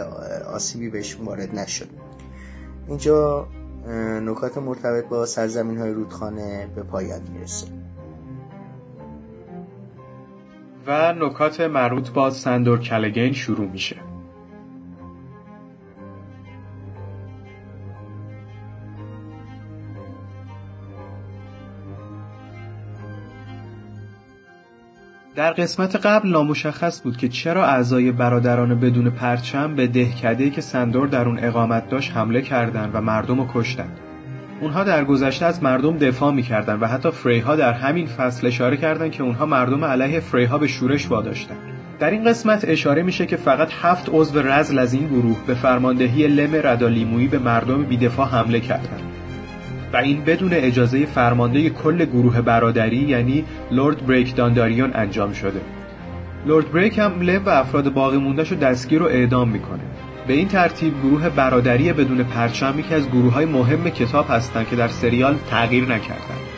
آسیبی 0.47 0.89
بهشون 0.89 1.25
وارد 1.25 1.55
نشد. 1.55 1.89
اینجا 2.87 3.47
نکات 4.21 4.57
مرتبط 4.57 5.07
با 5.07 5.25
سرزمین 5.25 5.77
های 5.77 5.91
رودخانه 5.91 6.67
به 6.75 6.83
پایان 6.83 7.21
می‌رسه. 7.33 7.67
و 10.87 11.13
نکات 11.13 11.61
مربوط 11.61 12.09
با 12.09 12.29
سندور 12.29 12.79
کلگین 12.79 13.33
شروع 13.33 13.67
میشه. 13.67 13.95
در 25.39 25.53
قسمت 25.53 25.95
قبل 25.95 26.29
نامشخص 26.29 27.01
بود 27.01 27.17
که 27.17 27.29
چرا 27.29 27.65
اعضای 27.65 28.11
برادران 28.11 28.79
بدون 28.79 29.09
پرچم 29.09 29.75
به 29.75 29.87
دهکده 29.87 30.49
که 30.49 30.61
سندور 30.61 31.07
در 31.07 31.27
اون 31.27 31.39
اقامت 31.39 31.89
داشت 31.89 32.11
حمله 32.11 32.41
کردند 32.41 32.91
و 32.93 33.01
مردم 33.01 33.39
رو 33.39 33.47
کشتند. 33.53 33.99
اونها 34.61 34.83
در 34.83 35.05
گذشته 35.05 35.45
از 35.45 35.63
مردم 35.63 35.97
دفاع 35.97 36.33
می‌کردن 36.33 36.79
و 36.79 36.87
حتی 36.87 37.11
فریها 37.11 37.55
در 37.55 37.73
همین 37.73 38.07
فصل 38.07 38.47
اشاره 38.47 38.77
کردند 38.77 39.11
که 39.11 39.23
اونها 39.23 39.45
مردم 39.45 39.85
علیه 39.85 40.19
فریها 40.19 40.57
به 40.57 40.67
شورش 40.67 41.11
واداشتن 41.11 41.55
در 41.99 42.09
این 42.09 42.23
قسمت 42.23 42.65
اشاره 42.67 43.03
میشه 43.03 43.25
که 43.25 43.37
فقط 43.37 43.69
هفت 43.81 44.09
عضو 44.13 44.41
رزل 44.41 44.79
از 44.79 44.93
این 44.93 45.07
گروه 45.07 45.37
به 45.47 45.53
فرماندهی 45.53 46.27
لم 46.27 46.55
ردالیمویی 46.63 47.27
به 47.27 47.39
مردم 47.39 47.83
بیدفاع 47.83 48.27
حمله 48.27 48.59
کردند 48.59 49.01
و 49.93 49.97
این 49.97 50.23
بدون 50.23 50.53
اجازه 50.53 51.05
فرمانده 51.05 51.69
کل 51.69 52.05
گروه 52.05 52.41
برادری 52.41 52.97
یعنی 52.97 53.45
لورد 53.71 54.05
بریک 54.07 54.35
دانداریون 54.35 54.91
انجام 54.93 55.33
شده 55.33 55.61
لورد 56.45 56.71
بریک 56.71 56.97
هم 56.97 57.21
لم 57.21 57.45
و 57.45 57.49
افراد 57.49 57.93
باقی 57.93 58.17
موندهش 58.17 58.51
رو 58.51 58.57
دستگیر 58.57 59.03
و 59.03 59.05
اعدام 59.05 59.49
می‌کنه 59.49 59.83
به 60.27 60.33
این 60.33 60.47
ترتیب 60.47 61.01
گروه 61.03 61.29
برادری 61.29 61.93
بدون 61.93 62.23
پرچم 62.23 62.79
یکی 62.79 62.93
از 62.93 63.09
گروه 63.09 63.33
های 63.33 63.45
مهم 63.45 63.89
کتاب 63.89 64.25
هستند 64.29 64.67
که 64.67 64.75
در 64.75 64.87
سریال 64.87 65.35
تغییر 65.49 65.83
نکردند. 65.83 66.48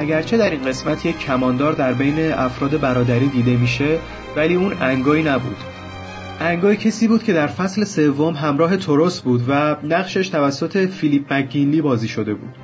اگرچه 0.00 0.36
در 0.36 0.50
این 0.50 0.62
قسمت 0.62 1.06
یک 1.06 1.18
کماندار 1.18 1.72
در 1.72 1.92
بین 1.92 2.32
افراد 2.32 2.80
برادری 2.80 3.28
دیده 3.28 3.56
میشه 3.56 3.98
ولی 4.36 4.54
اون 4.54 4.72
انگایی 4.80 5.22
نبود. 5.22 5.56
انگای 6.40 6.76
کسی 6.76 7.08
بود 7.08 7.22
که 7.22 7.32
در 7.32 7.46
فصل 7.46 7.84
سوم 7.84 8.34
همراه 8.34 8.76
توروس 8.76 9.20
بود 9.20 9.44
و 9.48 9.76
نقشش 9.82 10.28
توسط 10.28 10.86
فیلیپ 10.86 11.32
مکگینلی 11.32 11.80
بازی 11.80 12.08
شده 12.08 12.34
بود. 12.34 12.54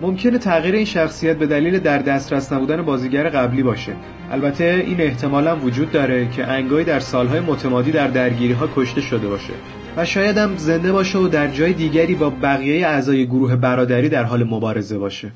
ممکنه 0.00 0.38
تغییر 0.38 0.74
این 0.74 0.84
شخصیت 0.84 1.38
به 1.38 1.46
دلیل 1.46 1.78
در 1.78 1.98
دسترس 1.98 2.52
نبودن 2.52 2.82
بازیگر 2.82 3.28
قبلی 3.28 3.62
باشه. 3.62 3.92
البته 4.30 4.84
این 4.86 5.00
احتمالا 5.00 5.56
وجود 5.56 5.90
داره 5.90 6.28
که 6.30 6.46
انگای 6.46 6.84
در 6.84 7.00
سالهای 7.00 7.40
متمادی 7.40 7.90
در 7.90 8.08
درگیری 8.08 8.52
ها 8.52 8.68
کشته 8.76 9.00
شده 9.00 9.28
باشه 9.28 9.52
و 9.96 10.04
شاید 10.04 10.38
هم 10.38 10.56
زنده 10.56 10.92
باشه 10.92 11.18
و 11.18 11.28
در 11.28 11.48
جای 11.48 11.72
دیگری 11.72 12.14
با 12.14 12.30
بقیه 12.30 12.86
اعضای 12.86 13.26
گروه 13.26 13.56
برادری 13.56 14.08
در 14.08 14.24
حال 14.24 14.44
مبارزه 14.44 14.98
باشه. 14.98 15.32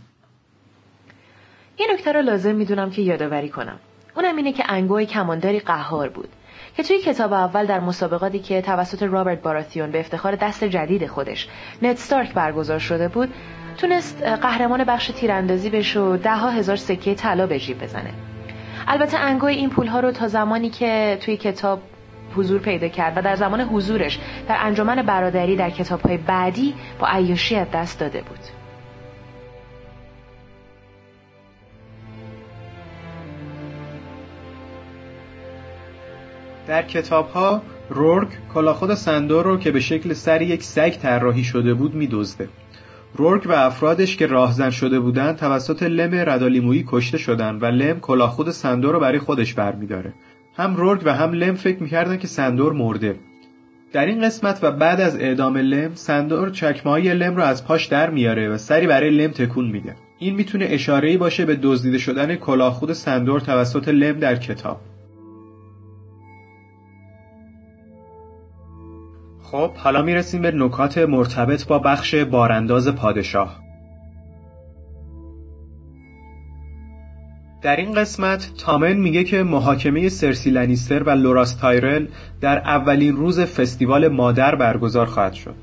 یه 1.81 1.87
نکته 1.93 2.13
رو 2.13 2.23
لازم 2.23 2.55
می‌دونم 2.55 2.91
که 2.91 3.03
یادآوری 3.03 3.49
کنم. 3.49 3.79
اونم 4.17 4.37
اینه 4.37 4.53
که 4.53 4.65
انگوی 4.69 5.07
کمانداری 5.07 5.61
قهار 5.61 6.09
بود 6.09 6.29
که 6.77 6.83
توی 6.83 6.99
کتاب 6.99 7.33
اول 7.33 7.67
در 7.67 7.81
مسابقاتی 7.81 8.39
که 8.39 8.63
توسط 8.63 9.03
رابرت 9.03 9.43
باراتیون 9.43 9.91
به 9.91 10.01
افتخار 10.01 10.37
دست 10.37 10.65
جدید 10.65 11.07
خودش 11.07 11.49
نت 11.83 11.99
ستارک 11.99 12.35
برگزار 12.35 12.79
شده 12.79 13.09
بود 13.09 13.35
تونست 13.79 14.23
قهرمان 14.23 14.85
بخش 14.85 15.07
تیراندازی 15.07 15.71
بشه 15.71 16.01
و 16.01 16.17
ده 16.17 16.37
ها 16.37 16.51
هزار 16.51 16.77
سکه 16.77 17.15
طلا 17.15 17.47
به 17.47 17.59
جیب 17.59 17.83
بزنه. 17.83 18.11
البته 18.89 19.19
انگوی 19.19 19.55
این 19.55 19.71
پولها 19.71 20.01
رو 20.01 20.13
تا 20.13 20.29
زمانی 20.29 20.71
که 20.71 21.19
توی 21.21 21.37
کتاب 21.37 21.81
حضور 22.37 22.61
پیدا 22.61 22.89
کرد 22.89 23.19
و 23.19 23.23
در 23.23 23.37
زمان 23.37 23.61
حضورش 23.61 24.19
در 24.49 24.57
انجمن 24.61 25.03
برادری 25.03 25.57
در 25.57 25.71
کتابهای 25.71 26.17
بعدی 26.17 26.75
با 26.99 27.07
عیاشی 27.11 27.57
از 27.57 27.67
دست 27.71 28.01
داده 28.01 28.23
بود. 28.23 28.60
در 36.71 36.85
ها 37.35 37.63
رورک 37.89 38.29
کلاخود 38.55 38.95
سندور 38.95 39.45
رو 39.45 39.57
که 39.57 39.71
به 39.71 39.81
شکل 39.81 40.13
سر 40.13 40.43
یک 40.43 40.63
سگ 40.63 40.91
طراحی 40.91 41.45
شده 41.45 41.75
بود 41.75 41.95
میدزده. 41.95 42.49
رورک 43.15 43.47
و 43.47 43.53
افرادش 43.53 44.17
که 44.17 44.27
راهزن 44.27 44.71
شده 44.71 45.01
بودند 45.01 45.37
توسط 45.37 45.83
لم 45.83 46.15
ردالیمویی 46.31 46.85
کشته 46.89 47.19
شدن 47.19 47.57
و 47.57 47.65
لم 47.65 48.01
کلاخود 48.01 48.51
سندور 48.51 48.93
رو 48.93 49.01
برای 49.01 49.19
خودش 49.19 49.55
برمیداره. 49.55 50.13
هم 50.57 50.77
رورک 50.77 51.03
و 51.05 51.15
هم 51.15 51.33
لم 51.33 51.55
فکر 51.55 51.83
می‌کردن 51.83 52.17
که 52.17 52.27
سندور 52.27 52.73
مرده. 52.73 53.17
در 53.93 54.07
این 54.07 54.25
قسمت 54.25 54.59
و 54.63 54.71
بعد 54.71 55.01
از 55.01 55.17
اعدام 55.17 55.57
لم 55.57 55.91
سندور 55.95 56.51
چکمه 56.51 57.15
لم 57.15 57.37
رو 57.37 57.43
از 57.43 57.67
پاش 57.67 57.87
در 57.87 58.11
میاره 58.11 58.49
و 58.49 58.59
سری 58.59 58.87
برای 58.87 59.11
لم 59.11 59.31
تکون 59.31 59.71
میده. 59.71 59.97
این 60.19 60.35
می‌تونه 60.35 60.67
اشاره‌ای 60.69 61.17
باشه 61.17 61.45
به 61.45 61.59
دزدیده 61.63 61.99
شدن 61.99 62.37
کلاهخود 62.37 62.93
سندور 62.93 63.41
توسط 63.41 63.89
لم 63.89 64.19
در 64.19 64.37
کتاب. 64.37 64.81
خب 69.51 69.75
حالا 69.75 70.03
می‌رسیم 70.03 70.43
به 70.43 70.51
نکات 70.55 70.99
مرتبط 70.99 71.67
با 71.67 71.79
بخش 71.79 72.15
بارانداز 72.15 72.89
پادشاه 72.89 73.57
در 77.63 77.77
این 77.77 77.95
قسمت 77.95 78.51
تامن 78.59 78.93
میگه 78.93 79.25
که 79.25 79.43
محاکمه 79.43 80.09
سرسی 80.09 80.51
لنیستر 80.51 81.03
و 81.03 81.11
لوراس 81.11 81.55
تایرل 81.55 82.07
در 82.41 82.59
اولین 82.59 83.17
روز 83.17 83.41
فستیوال 83.41 84.09
مادر 84.09 84.55
برگزار 84.55 85.07
خواهد 85.07 85.33
شد. 85.33 85.55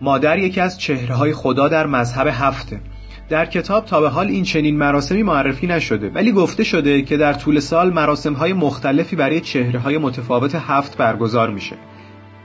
مادر 0.00 0.38
یکی 0.38 0.60
از 0.60 0.78
چهرههای 0.78 1.32
خدا 1.32 1.68
در 1.68 1.86
مذهب 1.86 2.26
هفته. 2.30 2.80
در 3.28 3.46
کتاب 3.46 3.84
تا 3.84 4.00
به 4.00 4.08
حال 4.08 4.26
این 4.26 4.44
چنین 4.44 4.78
مراسمی 4.78 5.22
معرفی 5.22 5.66
نشده 5.66 6.10
ولی 6.10 6.32
گفته 6.32 6.64
شده 6.64 7.02
که 7.02 7.16
در 7.16 7.32
طول 7.32 7.60
سال 7.60 7.92
مراسمهای 7.92 8.52
مختلفی 8.52 9.16
برای 9.16 9.40
چهرههای 9.40 9.98
متفاوت 9.98 10.54
هفت 10.54 10.96
برگزار 10.96 11.50
میشه. 11.50 11.76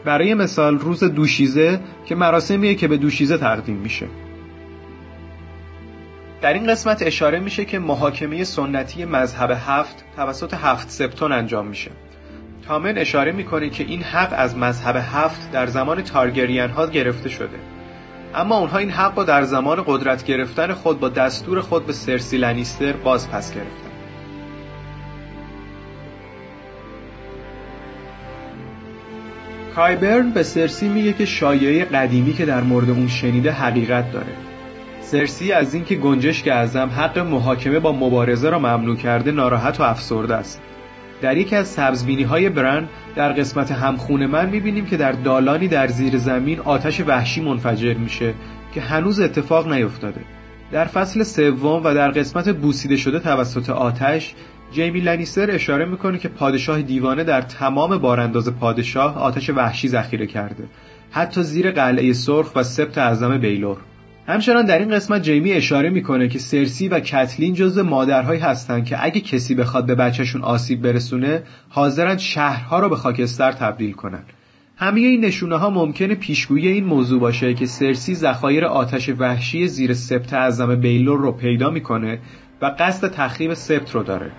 برای 0.06 0.34
مثال 0.34 0.80
روز 0.80 1.04
دوشیزه 1.04 1.80
که 2.06 2.16
مراسمیه 2.16 2.76
که 2.76 2.88
به 2.88 2.98
دوشیزه 2.98 3.38
تقدیم 3.38 3.76
میشه. 3.76 4.08
در 6.42 6.54
این 6.54 6.68
قسمت 6.68 7.02
اشاره 7.02 7.40
میشه 7.40 7.66
که 7.66 7.80
محاکمه 7.80 8.44
سنتی 8.44 9.06
مذهب 9.06 9.58
هفت 9.68 10.06
توسط 10.16 10.54
هفت 10.54 10.90
سپتون 10.90 11.32
انجام 11.32 11.68
میشه. 11.68 11.92
تامن 12.68 12.98
اشاره 12.98 13.32
می‌کنه 13.32 13.70
که 13.70 13.84
این 13.84 14.04
حق 14.04 14.34
از 14.38 14.58
مذهب 14.58 14.96
هفت 14.96 15.52
در 15.52 15.68
زمان 15.68 16.02
تارگریان 16.02 16.70
ها 16.70 16.88
گرفته 16.88 17.30
شده. 17.30 17.58
اما 18.36 18.58
اونها 18.58 18.78
این 18.78 18.90
حق 18.90 19.18
رو 19.18 19.24
در 19.24 19.44
زمان 19.44 19.84
قدرت 19.88 20.26
گرفتن 20.26 20.74
خود 20.74 21.00
با 21.00 21.10
دستور 21.10 21.62
خود 21.62 21.86
به 21.86 21.94
سرسی 21.94 22.38
لنیستر 22.38 22.94
باز 22.94 23.30
پس 23.30 23.54
گرفتن. 23.56 23.91
کایبرن 29.76 30.30
به 30.32 30.44
سرسی 30.44 30.88
میگه 30.88 31.14
که 31.14 31.26
شایعه 31.26 31.86
قدیمی 31.86 32.34
که 32.34 32.46
در 32.46 32.62
مورد 32.62 32.90
اون 32.90 33.08
شنیده 33.08 33.52
حقیقت 33.52 34.12
داره. 34.12 34.34
سرسی 35.02 35.52
از 35.52 35.74
اینکه 35.74 35.96
گنجشک 35.96 36.48
اعظم 36.48 36.90
حق 36.90 37.20
محاکمه 37.20 37.80
با 37.80 37.92
مبارزه 37.92 38.50
را 38.50 38.60
ممنوع 38.60 38.96
کرده 38.96 39.32
ناراحت 39.32 39.80
و 39.80 39.84
افسرده 39.84 40.36
است. 40.36 40.62
در 41.22 41.38
یکی 41.38 41.56
از 41.56 41.68
سبزبینی 41.68 42.24
های 42.24 42.50
برن 42.50 42.88
در 43.16 43.32
قسمت 43.32 43.72
همخونه 43.72 44.28
من 44.28 44.50
می‌بینیم 44.50 44.86
که 44.86 44.98
در 44.98 45.12
دالانی 45.12 45.68
در 45.68 45.88
زیر 45.88 46.18
زمین 46.18 46.60
آتش 46.60 47.02
وحشی 47.08 47.42
منفجر 47.42 47.94
میشه 47.94 48.34
که 48.74 48.82
هنوز 48.82 49.20
اتفاق 49.20 49.74
نیفتاده. 49.74 50.22
در 50.72 50.86
فصل 50.86 51.24
سوم 51.24 51.82
و 51.84 51.94
در 51.94 52.12
قسمت 52.12 52.50
بوسیده 52.50 52.98
شده 52.98 53.20
توسط 53.20 53.70
آتش 53.70 54.36
جیمی 54.72 55.00
لنیستر 55.00 55.52
اشاره 55.52 55.86
می‌کنه 55.86 56.18
که 56.18 56.28
پادشاه 56.28 56.82
دیوانه 56.82 57.24
در 57.24 57.42
تمام 57.42 57.98
بارانداز 57.98 58.50
پادشاه 58.50 59.18
آتش 59.18 59.50
وحشی 59.50 59.88
ذخیره 59.88 60.28
کرده. 60.28 60.64
حتی 61.12 61.44
زیر 61.44 61.72
قلعه 61.72 62.14
سرخ 62.14 62.56
و 62.56 62.64
سبت 62.64 62.98
اعظم 62.98 63.38
بیلور. 63.38 63.78
همچنان 64.28 64.66
در 64.66 64.80
این 64.80 64.90
قسمت 64.90 65.22
جیمی 65.22 65.52
اشاره 65.52 65.90
می‌کنه 65.90 66.28
که 66.28 66.40
سرسی 66.40 66.88
و 66.88 67.00
کتلین 67.00 67.54
جزو 67.54 67.84
مادرهایی 67.84 68.40
هستند 68.40 68.86
که 68.86 69.06
اگه 69.06 69.22
کسی 69.22 69.56
بخواد 69.56 69.86
به 69.86 69.96
بچهشون 69.96 70.42
آسیب 70.42 70.82
برسونه 70.82 71.44
حاضرن 71.70 72.18
شهرها 72.18 72.80
رو 72.80 72.90
به 72.90 72.96
خاکستر 72.96 73.52
تبدیل 73.52 73.92
کنن. 73.92 74.24
همه 74.78 75.00
این 75.00 75.26
نشونه 75.26 75.58
ها 75.58 75.70
ممکنه 75.70 76.16
پیشگویی 76.16 76.68
این 76.68 76.86
موضوع 76.86 77.20
باشه 77.20 77.54
که 77.54 77.66
سرسی 77.66 78.16
ذخایر 78.16 78.66
آتش 78.66 79.10
وحشی 79.10 79.68
زیر 79.68 79.94
سبت 79.94 80.34
اعظم 80.34 80.76
بیلور 80.76 81.20
رو 81.20 81.32
پیدا 81.32 81.70
می‌کنه 81.70 82.20
و 82.62 82.76
قصد 82.80 83.12
تخریب 83.12 83.54
سبت 83.54 83.92
رو 83.92 84.04
داره. 84.04 84.32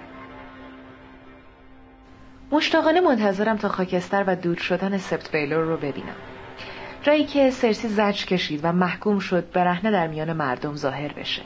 مشتاقانه 2.53 3.01
منتظرم 3.01 3.57
تا 3.57 3.69
خاکستر 3.69 4.25
و 4.27 4.37
دود 4.37 4.59
شدن 4.59 4.99
سبت 4.99 5.33
بیلور 5.33 5.65
رو 5.65 5.77
ببینم. 5.77 6.17
جایی 7.03 7.25
که 7.25 7.51
سرسی 7.51 7.88
زج 7.88 8.25
کشید 8.25 8.61
و 8.62 8.73
محکوم 8.73 9.19
شد 9.19 9.53
برهنه 9.53 9.91
در 9.91 10.07
میان 10.07 10.33
مردم 10.33 10.75
ظاهر 10.75 11.12
بشه. 11.12 11.43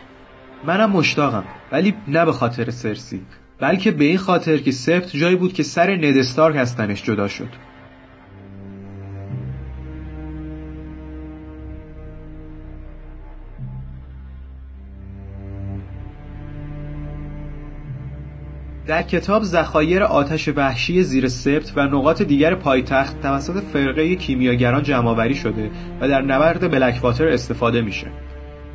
منم 0.65 0.91
مشتاقم 0.91 1.45
ولی 1.73 1.95
نه 2.09 2.25
به 2.25 2.33
خاطر 2.33 2.71
سرسی 2.71 3.23
بلکه 3.59 3.91
به 3.91 4.05
این 4.05 4.19
خاطر 4.19 4.57
که 4.57 4.71
سبت 4.71 5.17
جایی 5.17 5.37
بود 5.37 5.53
که 5.53 5.63
سر 5.63 5.91
ندستارک 5.97 6.57
هستنش 6.57 7.03
جدا 7.03 7.29
شد. 7.29 7.49
در 18.87 19.03
کتاب 19.03 19.43
ذخایر 19.43 20.03
آتش 20.03 20.49
وحشی 20.49 21.03
زیر 21.03 21.29
سبت 21.29 21.73
و 21.77 21.81
نقاط 21.81 22.23
دیگر 22.23 22.55
پایتخت 22.55 23.21
توسط 23.21 23.63
فرقه 23.73 24.15
کیمیاگران 24.15 24.83
جمعآوری 24.83 25.35
شده 25.35 25.71
و 26.01 26.09
در 26.09 26.23
نبرد 26.23 26.71
بلکواتر 26.71 27.29
استفاده 27.29 27.81
میشه. 27.81 28.07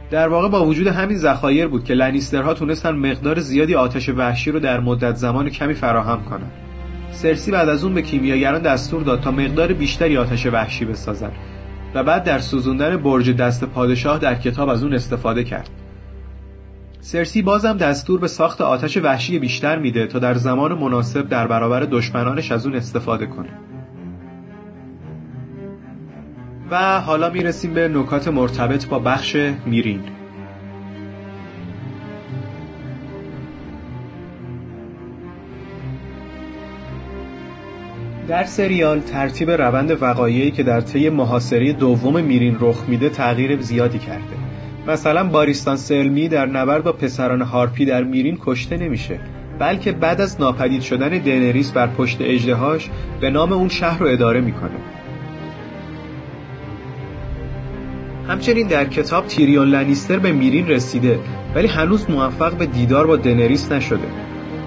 در 0.10 0.28
واقع 0.28 0.50
با 0.50 0.66
وجود 0.66 0.88
همین 0.88 1.18
ذخایر 1.18 1.68
بود 1.68 1.84
که 1.84 1.94
لنیسترها 1.94 2.54
تونستن 2.54 2.92
مقدار 2.92 3.40
زیادی 3.40 3.76
آتش 3.76 4.10
وحشی 4.10 4.52
رو 4.52 4.60
در 4.60 4.80
مدت 4.80 5.16
زمان 5.16 5.50
کمی 5.50 5.74
فراهم 5.74 6.24
کنند. 6.26 6.52
سرسی 7.12 7.52
بعد 7.52 7.70
از 7.70 7.84
اون 7.84 7.94
به 7.94 8.02
کیمیاگران 8.02 8.62
دستور 8.62 9.04
داد 9.04 9.22
تا 9.22 9.32
مقدار 9.32 9.74
بیشتری 9.74 10.18
آتش 10.18 10.46
وحشی 10.46 10.86
بسازن 10.86 11.32
و 11.96 12.04
بعد 12.04 12.24
در 12.24 12.40
سوزوندن 12.40 12.98
برج 12.98 13.32
دست 13.32 13.64
پادشاه 13.64 14.20
در 14.20 14.36
کتاب 14.36 14.70
از 14.70 14.84
اون 14.84 14.94
استفاده 14.94 15.44
کرد. 15.44 15.70
سرسی 17.04 17.42
بازم 17.42 17.78
دستور 17.78 18.20
به 18.20 18.28
ساخت 18.28 18.62
آتش 18.62 18.98
وحشی 18.98 19.40
بیشتر 19.40 19.80
میده 19.80 20.08
تا 20.08 20.20
در 20.20 20.34
زمان 20.34 20.74
مناسب 20.74 21.30
در 21.30 21.48
برابر 21.48 21.80
دشمنانش 21.80 22.52
از 22.52 22.66
اون 22.66 22.76
استفاده 22.76 23.26
کنه. 23.26 23.50
و 26.72 27.00
حالا 27.00 27.30
می‌رسیم 27.30 27.74
به 27.74 27.88
نکات 27.88 28.28
مرتبط 28.28 28.88
با 28.88 29.00
بخش 29.00 29.36
میرین. 29.66 30.02
در 38.28 38.44
سریال 38.44 39.00
ترتیب 39.00 39.52
روند 39.52 40.02
وقایعی 40.02 40.52
که 40.52 40.64
در 40.64 40.82
طی 40.82 41.10
محاصره 41.10 41.74
دوم 41.74 42.24
میرین 42.24 42.58
رخ 42.60 42.84
میده 42.88 43.10
تغییر 43.10 43.62
زیادی 43.62 44.00
کرده. 44.00 44.41
مثلا 44.88 45.24
باریستان 45.24 45.76
سلمی 45.76 46.28
در 46.28 46.46
نبرد 46.46 46.84
با 46.84 46.92
پسران 46.92 47.42
هارپی 47.42 47.86
در 47.86 48.04
میرین 48.04 48.38
کشته 48.42 48.78
نمیشه 48.78 49.20
بلکه 49.60 49.92
بعد 49.92 50.22
از 50.22 50.42
ناپدید 50.42 50.82
شدن 50.82 51.10
دنریس 51.10 51.72
بر 51.72 51.88
پشت 51.88 52.18
اجدهاش 52.22 52.90
به 53.22 53.30
نام 53.30 53.54
اون 53.54 53.70
شهر 53.70 54.00
رو 54.00 54.08
اداره 54.08 54.42
می‌کنه. 54.42 54.72
همچنین 58.28 58.68
در 58.68 58.86
کتاب 58.86 59.28
تیریون 59.28 59.68
لنیستر 59.68 60.20
به 60.20 60.32
میرین 60.32 60.68
رسیده 60.68 61.20
ولی 61.56 61.68
هنوز 61.68 62.10
موفق 62.10 62.54
به 62.54 62.66
دیدار 62.66 63.08
با 63.08 63.16
دنریس 63.16 63.72
نشده. 63.72 64.08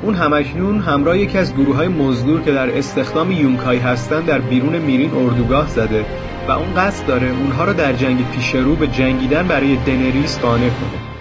اون 0.03 0.14
همکنون 0.14 0.79
همراه 0.79 1.18
یکی 1.18 1.38
از 1.38 1.55
گروه 1.55 1.77
های 1.77 1.88
مزدور 1.88 2.42
که 2.42 2.53
در 2.53 2.79
استخدام 2.79 3.33
یونکای 3.33 3.79
هستند 3.79 4.27
در 4.27 4.38
بیرون 4.38 4.79
میرین 4.79 5.11
اردوگاه 5.14 5.68
زده. 5.68 6.05
و 6.48 6.50
اون 6.50 6.74
قصد 6.74 7.07
داره 7.07 7.28
اونها 7.28 7.64
رو 7.64 7.72
در 7.72 7.92
جنگ 7.92 8.30
پیش 8.30 8.54
رو 8.54 8.76
به 8.76 8.87
جنگیدن 8.87 9.48
برای 9.48 9.76
دنریس 9.76 10.38
قانع 10.38 10.68
کنه. 10.68 11.14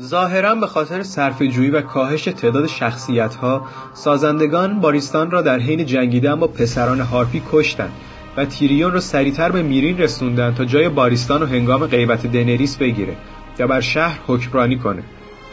ظاهرا 0.00 0.54
به 0.54 0.66
خاطر 0.66 1.02
صرف 1.02 1.42
جویی 1.42 1.70
و 1.70 1.80
کاهش 1.80 2.24
تعداد 2.24 2.66
شخصیت 2.66 3.34
ها 3.34 3.66
سازندگان 3.94 4.80
باریستان 4.80 5.30
را 5.30 5.42
در 5.42 5.58
حین 5.58 5.86
جنگیدن 5.86 6.34
با 6.34 6.46
پسران 6.46 7.00
هارپی 7.00 7.42
کشتند 7.52 7.92
و 8.36 8.44
تیریون 8.44 8.92
را 8.92 9.00
سریعتر 9.00 9.52
به 9.52 9.62
میرین 9.62 9.98
رسوندن 9.98 10.54
تا 10.54 10.64
جای 10.64 10.88
باریستان 10.88 11.42
و 11.42 11.46
هنگام 11.46 11.86
غیبت 11.86 12.26
دنریس 12.26 12.76
بگیره 12.76 13.16
و 13.58 13.66
بر 13.66 13.80
شهر 13.80 14.18
حکمرانی 14.26 14.76
کنه. 14.76 15.02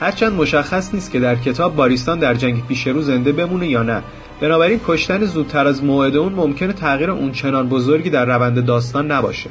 هرچند 0.02 0.34
مشخص 0.34 0.94
نیست 0.94 1.12
که 1.12 1.20
در 1.20 1.36
کتاب 1.36 1.76
باریستان 1.76 2.20
در 2.20 2.34
جنگ 2.34 2.68
پیش 2.68 2.88
رو 2.88 3.02
زنده 3.02 3.32
بمونه 3.32 3.68
یا 3.68 3.84
نه. 3.84 4.04
بنابراین 4.42 4.80
کشتن 4.88 5.26
زودتر 5.26 5.68
از 5.68 5.84
موعد 5.84 6.16
اون 6.16 6.34
ممکنه 6.34 6.74
تغییر 6.74 7.12
اونچنان 7.12 7.70
بزرگی 7.70 8.10
در 8.10 8.26
روند 8.26 8.66
داستان 8.66 9.12
نباشه. 9.12 9.50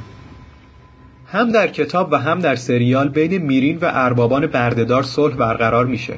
هم 1.27 1.53
در 1.53 1.69
کتاب 1.69 2.13
و 2.13 2.17
هم 2.17 2.39
در 2.39 2.57
سریال 2.57 3.09
بین 3.09 3.39
میرین 3.39 3.79
و 3.79 3.91
اربابان 3.93 4.47
بردهدار 4.47 5.03
صلح 5.03 5.35
برقرار 5.35 5.87
میشه 5.87 6.15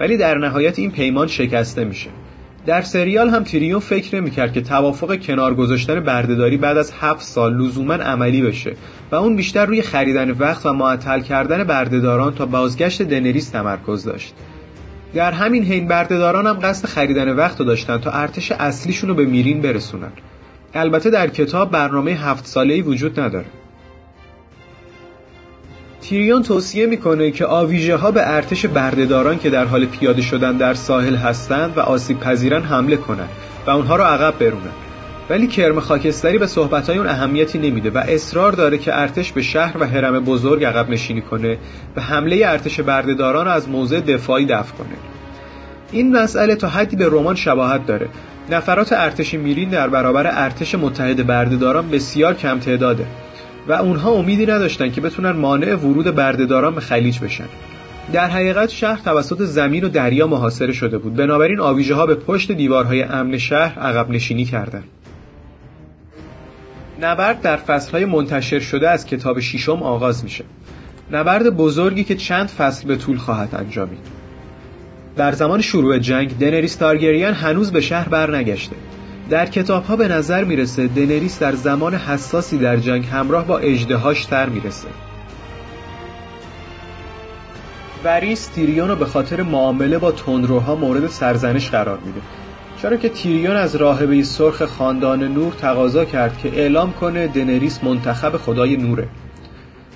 ولی 0.00 0.16
در 0.16 0.38
نهایت 0.38 0.78
این 0.78 0.90
پیمان 0.90 1.26
شکسته 1.26 1.84
میشه. 1.84 2.10
در 2.66 2.82
سریال 2.82 3.28
هم 3.28 3.44
تیریون 3.44 3.80
فکر 3.80 4.16
نمی‌کرد 4.16 4.52
که 4.52 4.60
توافق 4.60 5.16
کنار 5.16 5.54
گذاشتن 5.54 6.00
بردهداری 6.00 6.56
بعد 6.56 6.76
از 6.76 6.92
هفت 7.00 7.22
سال 7.22 7.56
لزوما 7.56 7.94
عملی 7.94 8.42
بشه 8.42 8.76
و 9.10 9.14
اون 9.16 9.36
بیشتر 9.36 9.66
روی 9.66 9.82
خریدن 9.82 10.30
وقت 10.30 10.66
و 10.66 10.72
معطل 10.72 11.20
کردن 11.20 11.64
بردهداران 11.64 12.34
تا 12.34 12.46
بازگشت 12.46 13.02
دنریس 13.02 13.48
تمرکز 13.48 14.04
داشت. 14.04 14.34
در 15.14 15.32
همین 15.32 15.64
حین 15.64 15.88
بردهداران 15.88 16.46
هم 16.46 16.58
قصد 16.62 16.86
خریدن 16.86 17.36
وقت 17.36 17.58
رو 17.60 17.64
داشتن 17.64 17.98
تا 17.98 18.10
ارتش 18.10 18.52
اصلیشون 18.52 19.08
رو 19.08 19.14
به 19.14 19.24
میرین 19.24 19.60
برسونن. 19.60 20.12
البته 20.74 21.10
در 21.10 21.28
کتاب 21.28 21.70
برنامه 21.70 22.10
هفت 22.10 22.46
ساله‌ای 22.46 22.82
وجود 22.82 23.20
نداره. 23.20 23.46
تیریون 26.08 26.42
توصیه 26.42 26.86
می‌کنه 26.86 27.30
که 27.30 27.46
آویژه 27.46 27.96
ها 27.96 28.10
به 28.10 28.34
ارتش 28.34 28.66
بردهداران 28.66 29.38
که 29.38 29.50
در 29.50 29.64
حال 29.64 29.86
پیاده 29.86 30.22
شدن 30.22 30.56
در 30.56 30.74
ساحل 30.74 31.14
هستند 31.14 31.76
و 31.76 31.80
آسیب 31.80 32.20
پذیرن 32.20 32.62
حمله 32.62 32.96
کنند 32.96 33.28
و 33.66 33.70
اونها 33.70 33.96
رو 33.96 34.04
عقب 34.04 34.38
برونن. 34.38 34.72
ولی 35.30 35.46
کرم 35.46 35.80
خاکستری 35.80 36.38
به 36.38 36.46
صحبتهای 36.46 36.98
اون 36.98 37.06
اهمیتی 37.06 37.58
نمیده 37.58 37.90
و 37.90 37.98
اصرار 37.98 38.52
داره 38.52 38.78
که 38.78 39.00
ارتش 39.00 39.32
به 39.32 39.42
شهر 39.42 39.76
و 39.78 39.86
حرم 39.86 40.24
بزرگ 40.24 40.64
عقب 40.64 40.90
نشینی 40.90 41.20
کنه 41.20 41.58
و 41.96 42.00
حمله 42.00 42.42
ارتش 42.44 42.80
بردهداران 42.80 43.48
از 43.48 43.68
موضع 43.68 44.00
دفاعی 44.00 44.46
دفع 44.46 44.74
کنه. 44.76 44.96
این 45.92 46.16
مسئله 46.16 46.54
تا 46.54 46.68
حدی 46.68 46.96
به 46.96 47.06
رمان 47.06 47.34
شباهت 47.34 47.86
داره. 47.86 48.08
نفرات 48.50 48.92
ارتش 48.92 49.34
میرین 49.34 49.68
در 49.68 49.88
برابر 49.88 50.26
ارتش 50.26 50.74
متحد 50.74 51.26
بردهداران 51.26 51.90
بسیار 51.90 52.34
کم 52.34 52.58
تعداده. 52.58 53.06
و 53.68 53.72
اونها 53.72 54.10
امیدی 54.10 54.46
نداشتن 54.46 54.90
که 54.90 55.00
بتونن 55.00 55.30
مانع 55.30 55.74
ورود 55.74 56.14
بردهداران 56.14 56.74
به 56.74 56.80
خلیج 56.80 57.18
بشن. 57.18 57.48
در 58.12 58.26
حقیقت 58.26 58.70
شهر 58.70 59.00
توسط 59.04 59.42
زمین 59.42 59.84
و 59.84 59.88
دریا 59.88 60.26
محاصره 60.26 60.72
شده 60.72 60.98
بود. 60.98 61.14
بنابراین 61.14 61.60
آویژه 61.60 61.94
ها 61.94 62.06
به 62.06 62.14
پشت 62.14 62.52
دیوارهای 62.52 63.02
امن 63.02 63.38
شهر 63.38 63.78
عقب 63.78 64.10
نشینی 64.10 64.44
کردند. 64.44 64.84
نبرد 67.00 67.40
در 67.40 67.56
فصلهای 67.56 68.04
منتشر 68.04 68.58
شده 68.58 68.90
از 68.90 69.06
کتاب 69.06 69.40
شیشم 69.40 69.82
آغاز 69.82 70.24
میشه. 70.24 70.44
نبرد 71.10 71.56
بزرگی 71.56 72.04
که 72.04 72.14
چند 72.14 72.48
فصل 72.48 72.88
به 72.88 72.96
طول 72.96 73.16
خواهد 73.16 73.54
انجامید. 73.54 74.06
در 75.16 75.32
زمان 75.32 75.60
شروع 75.60 75.98
جنگ 75.98 76.38
دنریس 76.38 76.76
تارگریان 76.76 77.34
هنوز 77.34 77.72
به 77.72 77.80
شهر 77.80 78.08
برنگشته. 78.08 78.76
در 79.30 79.46
کتاب 79.46 79.84
ها 79.84 79.96
به 79.96 80.08
نظر 80.08 80.44
می‌رسه 80.44 80.88
دنریس 80.88 81.38
در 81.38 81.52
زمان 81.52 81.94
حساسی 81.94 82.58
در 82.58 82.76
جنگ 82.76 83.06
همراه 83.06 83.46
با 83.46 83.58
اجدهاش 83.58 84.24
تر 84.24 84.48
می‌رسه. 84.48 84.88
وریس 88.04 88.46
تیریون 88.46 88.88
رو 88.88 88.96
به 88.96 89.04
خاطر 89.04 89.42
معامله 89.42 89.98
با 89.98 90.12
تندروها 90.12 90.74
مورد 90.74 91.06
سرزنش 91.06 91.70
قرار 91.70 91.98
میده. 92.06 92.20
چرا 92.82 92.96
که 92.96 93.08
تیریون 93.08 93.56
از 93.56 93.76
راهبه 93.76 94.22
سرخ 94.22 94.62
خاندان 94.62 95.24
نور 95.24 95.52
تقاضا 95.52 96.04
کرد 96.04 96.38
که 96.38 96.48
اعلام 96.48 96.92
کنه 96.92 97.26
دنریس 97.26 97.84
منتخب 97.84 98.36
خدای 98.36 98.76
نوره. 98.76 99.08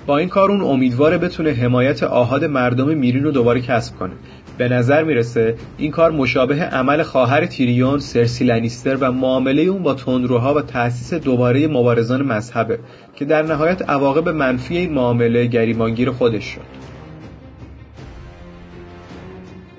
با 0.05 0.17
این 0.17 0.29
کار 0.29 0.51
اون 0.51 0.61
امیدواره 0.61 1.17
بتونه 1.17 1.51
حمایت 1.51 2.03
آهاد 2.03 2.45
مردم 2.45 2.87
میرین 2.97 3.23
رو 3.23 3.31
دوباره 3.31 3.61
کسب 3.61 3.95
کنه. 3.95 4.13
به 4.59 4.69
نظر 4.69 5.03
می‌رسه 5.03 5.55
این 5.77 5.91
کار 5.91 6.11
مشابه 6.11 6.63
عمل 6.63 7.03
خواهر 7.03 7.45
تیریون 7.45 7.99
سرسی 7.99 8.45
لنیستر 8.45 8.95
و 8.95 9.11
معامله 9.11 9.61
اون 9.61 9.83
با 9.83 9.93
تندروها 9.93 10.53
و 10.53 10.61
تأسیس 10.61 11.13
دوباره 11.13 11.67
مبارزان 11.67 12.21
مذهبه 12.21 12.79
که 13.15 13.25
در 13.25 13.41
نهایت 13.41 13.89
عواقب 13.89 14.29
منفی 14.29 14.77
این 14.77 14.93
معامله 14.93 15.45
گریمانگیر 15.45 16.11
خودش 16.11 16.43
شد. 16.43 16.61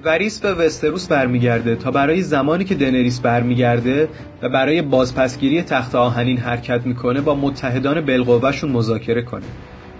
وریس 0.04 0.40
به 0.40 0.54
وستروس 0.54 1.08
برمیگرده 1.08 1.76
تا 1.76 1.90
برای 1.90 2.22
زمانی 2.22 2.64
که 2.64 2.74
دنریس 2.74 3.20
برمیگرده 3.20 4.08
و 4.42 4.48
برای 4.48 4.82
بازپسگیری 4.82 5.62
تخت 5.62 5.94
آهنین 5.94 6.38
حرکت 6.38 6.86
می‌کنه 6.86 7.20
با 7.20 7.34
متحدان 7.34 8.00
بالقوهشون 8.00 8.70
مذاکره 8.70 9.22
کنه. 9.22 9.46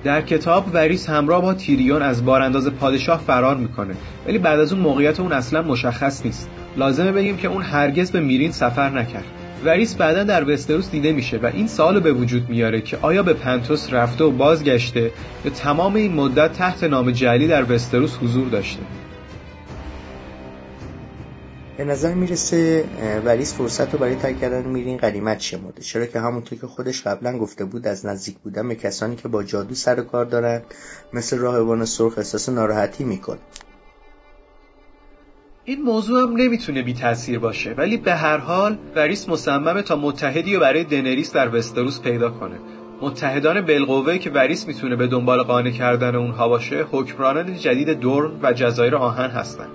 در 0.04 0.22
کتاب 0.22 0.66
وریس 0.74 1.08
همراه 1.08 1.42
با 1.42 1.54
تیریون 1.54 2.02
از 2.02 2.24
بارانداز 2.24 2.68
پادشاه 2.68 3.20
فرار 3.26 3.56
می‌کنه. 3.56 3.94
ولی 4.26 4.38
بعد 4.38 4.60
از 4.60 4.72
اون 4.72 4.82
موقعیت 4.82 5.20
اون 5.20 5.32
اصلا 5.32 5.62
مشخص 5.62 6.26
نیست. 6.26 6.50
لازمه 6.76 7.12
بگیم 7.12 7.36
که 7.36 7.48
اون 7.48 7.62
هرگز 7.62 8.10
به 8.10 8.20
میرین 8.20 8.52
سفر 8.52 8.90
نکرد. 8.90 9.24
وریس 9.64 9.94
بعدا 9.94 10.24
در 10.24 10.50
وستروس 10.50 10.90
دیده 10.90 11.12
میشه 11.12 11.36
و 11.36 11.46
این 11.46 11.66
سال 11.66 12.00
به 12.00 12.12
وجود 12.12 12.50
میاره 12.50 12.80
که 12.80 12.98
آیا 13.02 13.22
به 13.22 13.32
پنتوس 13.32 13.92
رفته 13.92 14.24
و 14.24 14.30
بازگشته 14.30 15.10
یا 15.44 15.50
تمام 15.50 15.94
این 15.94 16.14
مدت 16.14 16.52
تحت 16.52 16.84
نام 16.84 17.10
جلی 17.10 17.48
در 17.48 17.72
وستروس 17.72 18.18
حضور 18.22 18.48
داشته؟ 18.48 18.80
به 21.80 21.86
نظر 21.86 22.14
می‌رسه 22.14 22.84
وریس 23.24 23.54
فرصت 23.54 23.92
رو 23.92 23.98
برای 23.98 24.14
ترک 24.14 24.40
کردن 24.40 24.68
میرین 24.68 24.96
قدیمت 24.96 25.40
شمرده. 25.40 25.82
چرا 25.82 26.06
که 26.06 26.20
همونطور 26.20 26.58
که 26.58 26.66
خودش 26.66 27.02
قبلا 27.02 27.38
گفته 27.38 27.64
بود 27.64 27.86
از 27.86 28.06
نزدیک 28.06 28.38
بودن 28.38 28.68
به 28.68 28.74
کسانی 28.74 29.16
که 29.16 29.28
با 29.28 29.42
جادو 29.42 29.74
سر 29.74 30.00
و 30.00 30.02
کار 30.02 30.24
دارن 30.24 30.62
مثل 31.12 31.38
راهبان 31.38 31.84
سرخ 31.84 32.18
احساس 32.18 32.48
ناراحتی 32.48 33.04
می‌کنه. 33.04 33.38
این 35.64 35.82
موضوع 35.82 36.22
هم 36.22 36.36
نمی‌تونه 36.36 36.82
بی 36.82 36.94
تاثیر 36.94 37.38
باشه 37.38 37.74
ولی 37.78 37.96
به 37.96 38.14
هر 38.14 38.38
حال 38.38 38.78
وریس 38.96 39.28
مصممه 39.28 39.82
تا 39.82 39.96
متحدی 39.96 40.54
رو 40.54 40.60
برای 40.60 40.84
دنریس 40.84 41.32
در 41.32 41.54
وستروس 41.54 42.00
پیدا 42.00 42.30
کنه. 42.30 42.58
متحدان 43.02 43.60
بالقوه 43.60 44.18
که 44.18 44.30
وریس 44.30 44.66
می‌تونه 44.66 44.96
به 44.96 45.06
دنبال 45.06 45.42
قانع 45.42 45.70
کردن 45.70 46.14
اونها 46.14 46.48
باشه 46.48 46.86
حکمرانان 46.90 47.56
جدید 47.56 47.90
دورن 47.90 48.38
و 48.42 48.52
جزایر 48.52 48.96
آهن 48.96 49.30
هستن. 49.30 49.68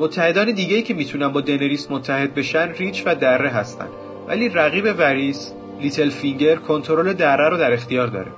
متحدان 0.00 0.52
دیگه 0.52 0.82
که 0.82 0.94
می‌تونن 0.94 1.28
با 1.28 1.40
دنریس 1.40 1.90
متحد 1.90 2.34
بشن 2.34 2.72
ریچ 2.72 3.02
و 3.06 3.14
دره 3.14 3.48
هستن. 3.48 3.88
ولی 4.28 4.48
رقیب 4.48 4.84
وریس 4.98 5.52
لیتل 5.80 6.10
فینگر 6.10 6.56
کنترل 6.56 7.12
دره 7.12 7.48
رو 7.48 7.56
در 7.56 7.72
اختیار 7.72 8.06
داره. 8.06 8.30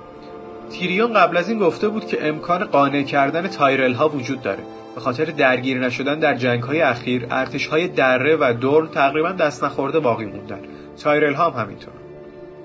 تیریون 0.69 1.13
قبل 1.13 1.37
از 1.37 1.49
این 1.49 1.59
گفته 1.59 1.89
بود 1.89 2.07
که 2.07 2.27
امکان 2.27 2.63
قانع 2.63 3.03
کردن 3.03 3.47
تایرل 3.47 3.93
ها 3.93 4.09
وجود 4.09 4.41
داره. 4.41 4.63
به 4.95 5.01
خاطر 5.01 5.25
درگیر 5.25 5.79
نشدن 5.79 6.19
در 6.19 6.35
جنگ 6.35 6.63
های 6.63 6.81
اخیر 6.81 7.27
ارتش 7.31 7.67
های 7.67 7.87
دره 7.87 8.37
و 8.39 8.53
دورن 8.61 8.87
تقریبا 8.87 9.31
دست 9.31 9.63
نخورده 9.63 9.99
باقی 9.99 10.25
موندن. 10.25 10.59
تایرل 11.03 11.33
ها 11.33 11.49
هم 11.49 11.61
همینطور. 11.61 12.02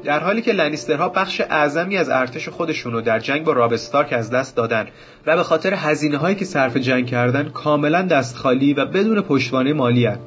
در 0.04 0.20
حالی 0.20 0.42
که 0.42 0.52
لنیسترها 0.52 1.08
بخش 1.08 1.40
اعظمی 1.40 1.96
از 1.96 2.08
ارتش 2.08 2.48
خودشون 2.48 2.92
رو 2.92 3.00
در 3.00 3.18
جنگ 3.18 3.44
با 3.44 3.52
راب 3.53 3.70
استارک 3.70 4.12
از 4.12 4.30
دست 4.30 4.56
دادن 4.56 4.87
و 5.26 5.37
به 5.37 5.42
خاطر 5.42 5.74
هزینه 5.74 6.16
هایی 6.16 6.37
که 6.37 6.44
صرف 6.44 6.76
جنگ 6.76 7.06
کردن 7.06 7.48
کاملا 7.48 8.02
دست 8.02 8.37
خالی 8.37 8.74
و 8.74 8.87
بدون 8.87 9.20
پشتوانه 9.20 9.72
مالی 9.72 10.06
هن. 10.06 10.18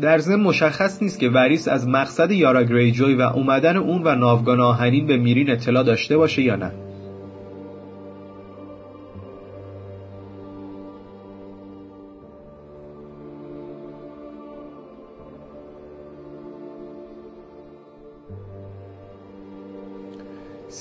در 0.00 0.18
ضمن 0.18 0.42
مشخص 0.42 1.02
نیست 1.02 1.18
که 1.18 1.28
وریس 1.28 1.68
از 1.68 1.88
مقصد 1.88 2.30
یارا 2.30 2.62
گریجوی 2.62 3.14
و 3.14 3.22
اومدن 3.22 3.76
اون 3.76 4.02
و 4.04 4.14
ناوگان 4.14 4.60
آهنین 4.60 5.06
به 5.06 5.16
میرین 5.16 5.50
اطلاع 5.50 5.82
داشته 5.82 6.16
باشه 6.16 6.42
یا 6.42 6.56
نه 6.56 6.72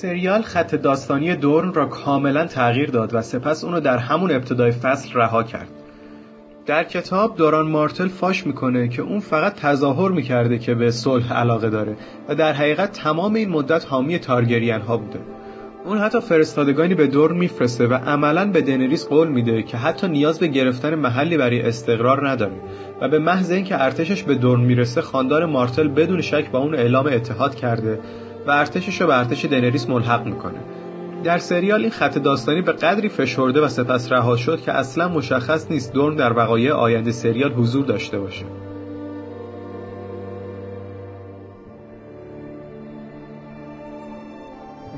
سریال 0.02 0.42
خط 0.42 0.76
داستانی 0.76 1.36
دورن 1.36 1.74
را 1.74 1.86
کاملا 1.86 2.46
تغییر 2.46 2.90
داد 2.90 3.14
و 3.14 3.22
سپس 3.22 3.64
اونو 3.64 3.80
در 3.80 3.98
همون 3.98 4.32
ابتدای 4.32 4.72
فصل 4.72 5.10
رها 5.14 5.44
کرد. 5.44 5.68
در 6.66 6.84
کتاب 6.84 7.38
دوران 7.38 7.68
مارتل 7.68 8.08
فاش 8.08 8.48
می‌کنه 8.48 8.88
که 8.88 9.02
اون 9.02 9.20
فقط 9.20 9.56
تظاهر 9.56 10.12
می‌کرده 10.12 10.60
که 10.60 10.76
به 10.76 10.92
صلح 10.92 11.34
علاقه 11.34 11.70
داره 11.70 11.96
و 12.30 12.36
در 12.36 12.54
حقیقت 12.54 12.92
تمام 12.92 13.34
این 13.34 13.50
مدت 13.50 13.86
حامی 13.86 14.20
تارگریان 14.20 14.82
ها 14.82 14.98
بوده. 14.98 15.20
اون 15.86 15.98
حتی 15.98 16.20
فرستادگانی 16.20 16.96
به 16.96 17.08
دورن 17.08 17.38
میفرسته 17.38 17.88
و 17.88 17.94
عملا 17.94 18.52
به 18.52 18.62
دنریس 18.62 19.08
قول 19.08 19.28
میده 19.28 19.64
که 19.64 19.78
حتی 19.78 20.08
نیاز 20.08 20.40
به 20.40 20.48
گرفتن 20.48 20.96
محلی 20.96 21.38
برای 21.38 21.62
استقرار 21.62 22.30
نداره 22.30 22.56
و 23.02 23.10
به 23.10 23.20
محض 23.20 23.52
اینکه 23.52 23.84
ارتشش 23.84 24.24
به 24.24 24.36
دورن 24.36 24.62
می‌رسه 24.62 25.02
خاندان 25.02 25.46
مارتل 25.46 25.88
بدون 25.88 26.22
شک 26.22 26.52
با 26.52 26.60
اون 26.60 26.76
اعلام 26.76 27.06
اتحاد 27.06 27.56
کرده 27.56 28.00
و 28.48 28.52
ارتشش 28.52 29.02
رو 29.02 29.08
به 29.08 29.18
ارتش 29.18 29.46
دنریس 29.46 29.90
ملحق 29.90 30.26
می‌کنه. 30.26 30.60
در 31.24 31.38
سریال 31.38 31.82
این 31.82 31.90
خط 31.90 32.18
داستانی 32.18 32.62
به 32.62 32.72
قدری 32.72 33.10
فشرده 33.10 33.62
و 33.62 33.68
سپس 33.68 34.12
رها 34.12 34.36
شد 34.36 34.62
که 34.62 34.72
اصلا 34.72 35.08
مشخص 35.08 35.72
نیست 35.72 35.94
دورن 35.94 36.16
در 36.16 36.34
وقایع 36.34 36.74
آینده 36.74 37.12
سریال 37.12 37.52
حضور 37.54 37.86
داشته 37.86 38.20
باشه. 38.20 38.46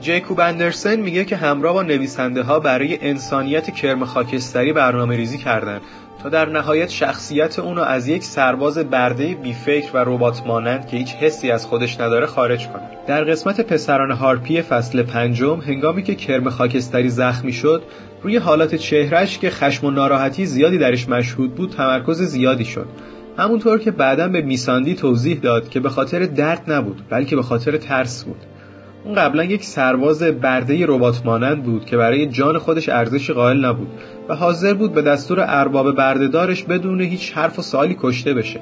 جیکوب 0.02 0.40
اندرسن 0.40 1.00
میگه 1.00 1.26
که 1.26 1.36
همراه 1.36 1.74
با 1.74 1.84
نویسنده 1.84 2.44
ها 2.44 2.60
برای 2.60 2.98
انسانیت 3.02 3.76
کرم 3.76 4.06
خاکستری 4.06 4.74
برنامه 4.74 5.16
ریزی 5.16 5.38
کردن 5.38 5.82
تا 6.24 6.30
در 6.30 6.50
نهایت 6.50 6.90
شخصیت 6.90 7.60
اونو 7.60 7.82
از 7.82 8.08
یک 8.08 8.24
سرباز 8.24 8.78
برده 8.78 9.36
بیفکر 9.36 9.92
و 9.94 10.04
ربات 10.08 10.48
مانند 10.48 10.88
که 10.88 10.98
هیچ 10.98 11.14
حسی 11.14 11.52
از 11.52 11.66
خودش 11.66 12.00
نداره 12.00 12.26
خارج 12.26 12.68
کنه. 12.68 12.90
در 13.08 13.24
قسمت 13.24 13.62
پسران 13.62 14.12
هارپی 14.12 14.62
فصل 14.62 15.04
پنجم 15.04 15.60
هنگامی 15.60 16.04
که 16.04 16.16
کرم 16.16 16.50
خاکستری 16.50 17.10
زخمی 17.10 17.54
شد 17.54 17.84
روی 18.24 18.38
حالات 18.38 18.76
چهرش 18.76 19.38
که 19.38 19.50
خشم 19.50 19.88
و 19.88 19.92
ناراحتی 19.92 20.46
زیادی 20.46 20.78
درش 20.78 21.10
مشهود 21.10 21.56
بود 21.56 21.72
تمرکز 21.72 22.22
زیادی 22.22 22.66
شد 22.66 22.88
همونطور 23.38 23.80
که 23.80 23.92
بعدا 23.92 24.28
به 24.28 24.42
میساندی 24.42 24.96
توضیح 24.96 25.40
داد 25.40 25.70
که 25.70 25.80
به 25.80 25.90
خاطر 25.90 26.20
درد 26.20 26.72
نبود 26.72 27.02
بلکه 27.10 27.36
به 27.36 27.44
خاطر 27.44 27.78
ترس 27.78 28.24
بود 28.24 28.46
اون 29.10 29.18
قبلا 29.18 29.44
یک 29.44 29.64
سرباز 29.64 30.24
برده 30.24 30.86
ربات 30.88 31.26
مانند 31.26 31.64
بود 31.64 31.86
که 31.86 31.98
برای 31.98 32.26
جان 32.26 32.58
خودش 32.58 32.90
ارزشی 32.90 33.34
قائل 33.34 33.66
نبود 33.66 33.88
و 34.30 34.36
حاضر 34.36 34.74
بود 34.74 34.94
به 34.94 35.02
دستور 35.02 35.46
ارباب 35.48 35.96
بردهدارش 35.96 36.64
بدون 36.64 37.02
هیچ 37.02 37.34
حرف 37.34 37.60
و 37.60 37.62
سوالی 37.62 37.98
کشته 38.00 38.34
بشه. 38.34 38.60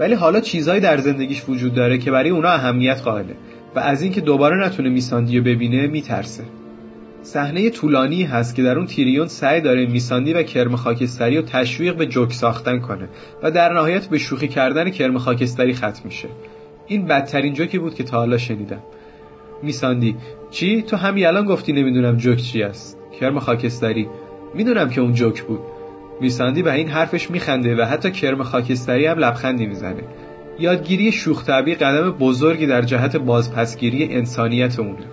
ولی 0.00 0.14
حالا 0.14 0.40
چیزهایی 0.40 0.80
در 0.80 0.98
زندگیش 0.98 1.42
وجود 1.48 1.74
داره 1.74 1.98
که 1.98 2.10
برای 2.10 2.30
اونا 2.30 2.48
اهمیت 2.48 3.00
قائله 3.00 3.34
و 3.74 3.78
از 3.78 4.02
اینکه 4.02 4.20
دوباره 4.20 4.66
نتونه 4.66 4.88
میساندی 4.88 5.38
رو 5.38 5.44
ببینه 5.44 5.86
میترسه. 5.86 6.44
صحنه 7.22 7.70
طولانی 7.70 8.22
هست 8.22 8.54
که 8.54 8.62
در 8.62 8.78
اون 8.78 8.86
تیریون 8.86 9.26
سعی 9.26 9.60
داره 9.60 9.86
میساندی 9.86 10.32
و 10.32 10.42
کرم 10.42 10.76
خاکستری 10.76 11.36
رو 11.36 11.42
تشویق 11.42 11.96
به 11.96 12.06
جوک 12.06 12.32
ساختن 12.32 12.78
کنه 12.78 13.08
و 13.42 13.50
در 13.50 13.72
نهایت 13.72 14.06
به 14.06 14.18
شوخی 14.18 14.48
کردن 14.48 14.90
کرم 14.90 15.18
خاکستری 15.18 15.74
ختم 15.74 16.00
میشه. 16.04 16.28
این 16.86 17.06
بدترین 17.06 17.54
جوکی 17.54 17.78
بود 17.78 17.94
که 17.94 18.04
تا 18.04 18.16
حالا 18.16 18.38
شنیدم. 18.38 18.82
میساندی. 19.62 20.16
چی؟ 20.50 20.82
تو 20.82 20.96
همین 20.96 21.26
الان 21.26 21.44
گفتی 21.44 21.72
نمی‌دونم 21.72 22.16
جوک 22.16 22.38
چی 22.38 22.62
است. 22.62 22.98
کرم 23.20 23.38
خاکستری. 23.38 24.08
می‌دونم 24.54 24.90
که 24.90 25.00
اون 25.00 25.12
جوک 25.12 25.42
بود. 25.42 25.60
میساندی 26.20 26.62
به 26.62 26.72
این 26.72 26.88
حرفش 26.88 27.30
میخنده 27.30 27.76
و 27.76 27.84
حتی 27.84 28.10
کرم 28.10 28.42
خاکستری 28.42 29.06
هم 29.06 29.18
لبخندی 29.18 29.66
می‌زنه. 29.66 30.02
یادگیری 30.58 31.12
شوخ 31.12 31.44
قدم 31.50 32.10
بزرگی 32.10 32.66
در 32.66 32.82
جهت 32.82 33.16
بازپسگیری 33.16 34.14
انسانیت 34.14 34.78
اونه 34.78 35.06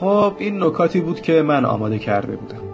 خب 0.00 0.34
این 0.38 0.64
نکاتی 0.64 1.00
بود 1.00 1.20
که 1.20 1.42
من 1.42 1.64
آماده 1.64 1.98
کرده 1.98 2.36
بودم. 2.36 2.69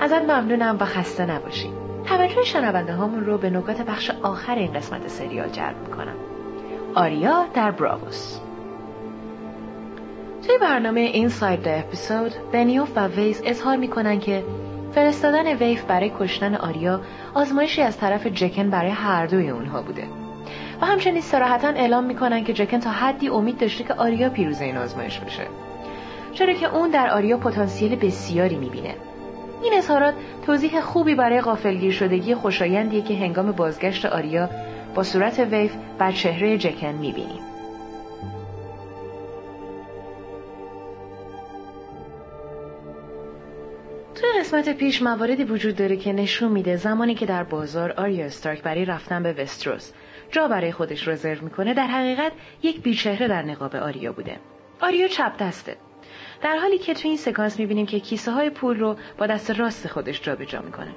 ازت 0.00 0.22
ممنونم 0.22 0.76
و 0.80 0.84
خسته 0.84 1.26
نباشی. 1.26 1.70
توجه 2.06 2.44
شنونده 2.44 2.92
هامون 2.92 3.24
رو 3.24 3.38
به 3.38 3.50
نکات 3.50 3.82
بخش 3.82 4.10
آخر 4.22 4.54
این 4.54 4.72
قسمت 4.72 5.08
سریال 5.08 5.48
جلب 5.48 5.76
می‌کنم. 5.88 6.14
آریا 6.94 7.46
در 7.54 7.70
براووس 7.70 8.38
توی 10.46 10.58
برنامه 10.58 11.00
اینساید 11.00 11.64
the 11.64 11.68
اپیزود 11.68 12.32
بنیوف 12.52 12.92
و 12.96 13.06
ویس 13.06 13.42
اظهار 13.44 13.76
می‌کنن 13.76 14.20
که 14.20 14.44
فرستادن 14.92 15.46
ویف 15.46 15.84
برای 15.84 16.12
کشتن 16.18 16.54
آریا 16.54 17.00
آزمایشی 17.34 17.82
از 17.82 17.98
طرف 17.98 18.26
جکن 18.26 18.70
برای 18.70 18.90
هر 18.90 19.26
دوی 19.26 19.50
اونها 19.50 19.82
بوده. 19.82 20.04
و 20.80 20.86
همچنین 20.86 21.20
سراحتا 21.20 21.68
اعلام 21.68 22.04
می‌کنن 22.04 22.44
که 22.44 22.52
جکن 22.52 22.80
تا 22.80 22.90
حدی 22.90 23.28
امید 23.28 23.58
داشته 23.58 23.84
که 23.84 23.94
آریا 23.94 24.30
پیروز 24.30 24.60
این 24.60 24.76
آزمایش 24.76 25.18
بشه. 25.18 25.42
چرا 26.32 26.52
که 26.52 26.74
اون 26.74 26.90
در 26.90 27.10
آریا 27.10 27.36
پتانسیل 27.36 27.96
بسیاری 27.96 28.56
می‌بینه. 28.56 28.94
این 29.62 29.74
اظهارات 29.74 30.14
توضیح 30.46 30.80
خوبی 30.80 31.14
برای 31.14 31.40
غافلگیر 31.40 31.92
شدگی 31.92 32.34
خوشایندیه 32.34 33.02
که 33.02 33.14
هنگام 33.16 33.52
بازگشت 33.52 34.06
آریا 34.06 34.50
با 34.94 35.02
صورت 35.02 35.38
ویف 35.38 35.76
بر 35.98 36.12
چهره 36.12 36.58
جکن 36.58 36.92
می‌بینیم. 36.92 37.48
توی 44.14 44.40
قسمت 44.40 44.68
پیش 44.68 45.02
مواردی 45.02 45.44
وجود 45.44 45.76
داره 45.76 45.96
که 45.96 46.12
نشون 46.12 46.52
میده 46.52 46.76
زمانی 46.76 47.14
که 47.14 47.26
در 47.26 47.42
بازار 47.44 47.92
آریا 47.92 48.26
استارک 48.26 48.62
برای 48.62 48.84
رفتن 48.84 49.22
به 49.22 49.32
وستروس 49.32 49.92
جا 50.30 50.48
برای 50.48 50.72
خودش 50.72 51.08
رزرو 51.08 51.44
می‌کنه 51.44 51.74
در 51.74 51.86
حقیقت 51.86 52.32
یک 52.62 52.82
بیچهره 52.82 53.28
در 53.28 53.42
نقاب 53.42 53.76
آریا 53.76 54.12
بوده. 54.12 54.36
آریا 54.80 55.08
چپ 55.08 55.32
دسته. 55.40 55.76
در 56.42 56.56
حالی 56.56 56.78
که 56.78 56.94
توی 56.94 57.08
این 57.08 57.16
سکانس 57.16 57.58
می‌بینیم 57.58 57.86
که 57.86 58.00
کیسه 58.00 58.32
های 58.32 58.50
پول 58.50 58.78
رو 58.78 58.96
با 59.18 59.26
دست 59.26 59.50
راست 59.50 59.88
خودش 59.88 60.22
جابجا 60.22 60.60
می‌کنه. 60.60 60.94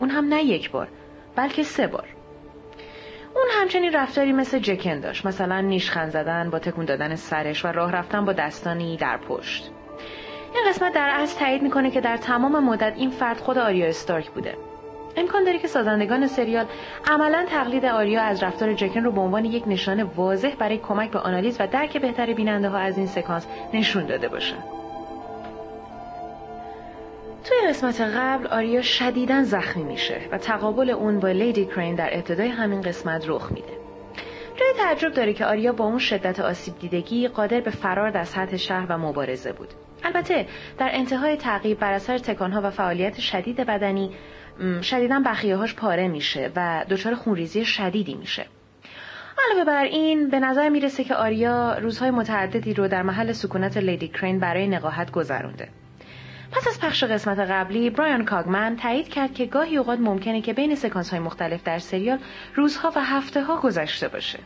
اون 0.00 0.10
هم 0.10 0.28
نه 0.28 0.44
یک 0.44 0.70
بار 0.70 0.88
بلکه 1.36 1.62
سه 1.62 1.86
بار. 1.86 2.08
اون 3.34 3.46
همچنین 3.52 3.92
رفتاری 3.92 4.32
مثل 4.32 4.58
جکن 4.58 5.00
داشت. 5.00 5.26
مثلا 5.26 5.60
نیشخند 5.60 6.10
زدن 6.10 6.50
با 6.50 6.58
تکون 6.58 6.84
دادن 6.84 7.14
سرش 7.14 7.64
و 7.64 7.68
راه 7.68 7.92
رفتن 7.92 8.24
با 8.24 8.32
دستانی 8.32 8.96
در 8.96 9.16
پشت. 9.16 9.70
این 10.54 10.68
قسمت 10.68 10.92
در 10.92 11.08
اصل 11.12 11.38
تایید 11.38 11.62
می‌کنه 11.62 11.90
که 11.90 12.00
در 12.00 12.16
تمام 12.16 12.64
مدت 12.64 12.94
این 12.96 13.10
فرد 13.10 13.36
خود 13.36 13.58
آریا 13.58 13.86
استارک 13.86 14.30
بوده. 14.30 14.56
امکان 15.16 15.44
داره 15.44 15.58
که 15.58 15.68
سازندگان 15.68 16.26
سریال 16.26 16.66
عملا 17.06 17.44
تقلید 17.48 17.84
آریا 17.84 18.22
از 18.22 18.42
رفتار 18.42 18.72
جکن 18.72 19.00
رو 19.00 19.12
به 19.12 19.20
عنوان 19.20 19.44
یک 19.44 19.64
نشانه 19.66 20.04
واضح 20.04 20.54
برای 20.54 20.78
کمک 20.78 21.10
به 21.10 21.18
آنالیز 21.18 21.56
و 21.60 21.66
درک 21.66 21.96
بهتر 21.96 22.32
بیننده 22.32 22.68
ها 22.68 22.78
از 22.78 22.98
این 22.98 23.06
سکانس 23.06 23.46
نشون 23.72 24.06
داده 24.06 24.28
باشه. 24.28 24.54
توی 27.44 27.68
قسمت 27.68 28.00
قبل 28.00 28.46
آریا 28.46 28.82
شدیدا 28.82 29.42
زخمی 29.42 29.84
میشه 29.84 30.20
و 30.32 30.38
تقابل 30.38 30.90
اون 30.90 31.20
با 31.20 31.28
لیدی 31.28 31.66
کرین 31.66 31.94
در 31.94 32.08
ابتدای 32.12 32.48
همین 32.48 32.80
قسمت 32.80 33.24
رخ 33.28 33.52
میده. 33.52 33.72
جای 34.56 34.72
تعجب 34.78 35.12
داره 35.12 35.32
که 35.32 35.46
آریا 35.46 35.72
با 35.72 35.84
اون 35.84 35.98
شدت 35.98 36.40
آسیب 36.40 36.78
دیدگی 36.78 37.28
قادر 37.28 37.60
به 37.60 37.70
فرار 37.70 38.10
در 38.10 38.24
سطح 38.24 38.56
شهر 38.56 38.86
و 38.88 38.98
مبارزه 38.98 39.52
بود. 39.52 39.68
البته 40.04 40.46
در 40.78 40.88
انتهای 40.92 41.36
تعقیب 41.36 41.78
بر 41.78 41.92
اثر 41.92 42.18
تکانها 42.18 42.60
و 42.64 42.70
فعالیت 42.70 43.20
شدید 43.20 43.56
بدنی 43.56 44.10
شدیدا 44.82 45.22
بخیه 45.26 45.56
هاش 45.56 45.74
پاره 45.74 46.08
میشه 46.08 46.52
و 46.56 46.84
دچار 46.90 47.14
خونریزی 47.14 47.64
شدیدی 47.64 48.14
میشه 48.14 48.46
علاوه 49.38 49.64
بر 49.64 49.84
این 49.84 50.28
به 50.28 50.40
نظر 50.40 50.68
می‌رسه 50.68 51.04
که 51.04 51.14
آریا 51.14 51.78
روزهای 51.78 52.10
متعددی 52.10 52.74
رو 52.74 52.88
در 52.88 53.02
محل 53.02 53.32
سکونت 53.32 53.76
لیدی 53.76 54.08
کرین 54.08 54.40
برای 54.40 54.68
نقاهت 54.68 55.10
گذرونده 55.10 55.68
پس 56.54 56.68
از 56.68 56.80
پخش 56.80 57.04
قسمت 57.04 57.38
قبلی 57.38 57.90
برایان 57.90 58.24
کاگمن 58.24 58.76
تایید 58.76 59.08
کرد 59.08 59.34
که 59.34 59.46
گاهی 59.46 59.76
اوقات 59.76 59.98
ممکنه 59.98 60.40
که 60.40 60.52
بین 60.52 60.74
سکانس 60.74 61.10
های 61.10 61.18
مختلف 61.18 61.62
در 61.62 61.78
سریال 61.78 62.18
روزها 62.54 62.92
و 62.96 63.04
هفته 63.04 63.42
ها 63.42 63.60
گذشته 63.60 64.08
باشه. 64.08 64.38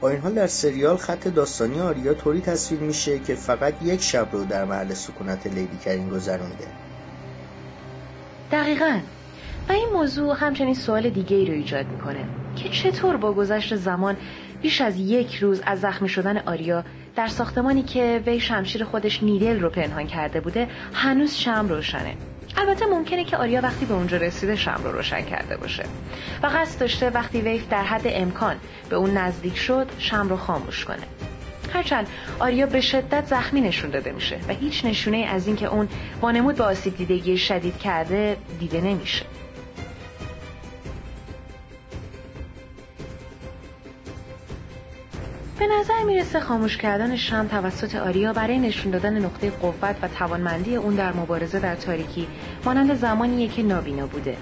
با 0.00 0.08
این 0.08 0.20
حال 0.20 0.34
در 0.34 0.46
سریال 0.46 0.96
خط 0.96 1.28
داستانی 1.28 1.80
آریا 1.80 2.14
طوری 2.14 2.40
تصویر 2.40 2.80
میشه 2.80 3.18
که 3.18 3.34
فقط 3.34 3.74
یک 3.82 4.02
شب 4.02 4.28
رو 4.32 4.44
در 4.44 4.64
محل 4.64 4.94
سکونت 4.94 5.46
لیدی 5.46 5.78
کرین 5.84 6.08
گذرونده 6.08 6.66
دقیقا. 8.52 9.00
و 9.68 9.72
این 9.72 9.88
موضوع 9.92 10.36
همچنین 10.36 10.74
سوال 10.74 11.10
دیگه 11.10 11.36
ای 11.36 11.46
رو 11.46 11.52
ایجاد 11.52 11.86
می‌کنه 11.86 12.24
که 12.56 12.68
چطور 12.68 13.16
با 13.16 13.32
گذشت 13.32 13.76
زمان 13.76 14.16
بیش 14.62 14.80
از 14.80 14.98
یک 14.98 15.34
روز 15.34 15.62
از 15.66 15.80
زخمی 15.80 16.08
شدن 16.08 16.38
آریا 16.38 16.84
در 17.16 17.26
ساختمانی 17.26 17.82
که 17.82 18.22
وی 18.26 18.40
شمشیر 18.40 18.84
خودش 18.84 19.22
نیدل 19.22 19.60
رو 19.60 19.70
پنهان 19.70 20.06
کرده 20.06 20.40
بوده 20.40 20.68
هنوز 20.92 21.34
شم 21.34 21.68
روشنه. 21.68 22.16
البته 22.56 22.86
ممکنه 22.86 23.24
که 23.24 23.36
آریا 23.36 23.60
وقتی 23.60 23.84
به 23.84 23.94
اونجا 23.94 24.16
رسیده 24.16 24.56
شم 24.56 24.80
رو 24.84 24.92
روشن 24.92 25.22
کرده 25.22 25.56
باشه. 25.56 25.84
و 26.42 26.46
قصد 26.46 26.80
داشته 26.80 27.10
وقتی 27.10 27.40
ویف 27.40 27.68
در 27.68 27.82
حد 27.82 28.02
امکان 28.04 28.56
به 28.90 28.96
اون 28.96 29.10
نزدیک 29.10 29.56
شد 29.56 29.86
شم 29.98 30.28
رو 30.28 30.36
خاموش 30.36 30.84
کنه. 30.84 31.06
هرچند 31.72 32.08
آریا 32.38 32.66
به 32.66 32.80
شدت 32.80 33.26
زخمی 33.26 33.60
نشون 33.60 33.90
داده 33.90 34.12
میشه 34.12 34.38
و 34.48 34.52
هیچ 34.52 34.84
نشونه 34.84 35.16
از 35.16 35.46
اینکه 35.46 35.66
اون 35.66 35.88
وانمود 36.20 36.56
به 36.56 36.64
آسیب 36.64 36.96
دیدگی 36.96 37.38
شدید 37.38 37.78
کرده 37.78 38.36
دیده 38.60 38.80
نمیشه. 38.80 39.24
به 45.60 45.66
نظر 45.80 46.02
می‌رسه 46.06 46.40
خاموش 46.40 46.76
کردن 46.76 47.16
شم 47.16 47.48
توسط 47.48 47.94
آریا 47.94 48.32
برای 48.32 48.58
نشون 48.58 48.92
دادن 48.92 49.24
نقطه 49.24 49.50
قوت 49.50 49.96
و 50.02 50.08
توانمندی 50.08 50.76
اون 50.76 50.94
در 50.94 51.12
مبارزه 51.12 51.60
در 51.60 51.74
تاریکی 51.74 52.28
مانند 52.64 52.94
زمانیه 52.94 53.48
که 53.48 53.62
نابینا 53.62 54.06
بوده. 54.06 54.36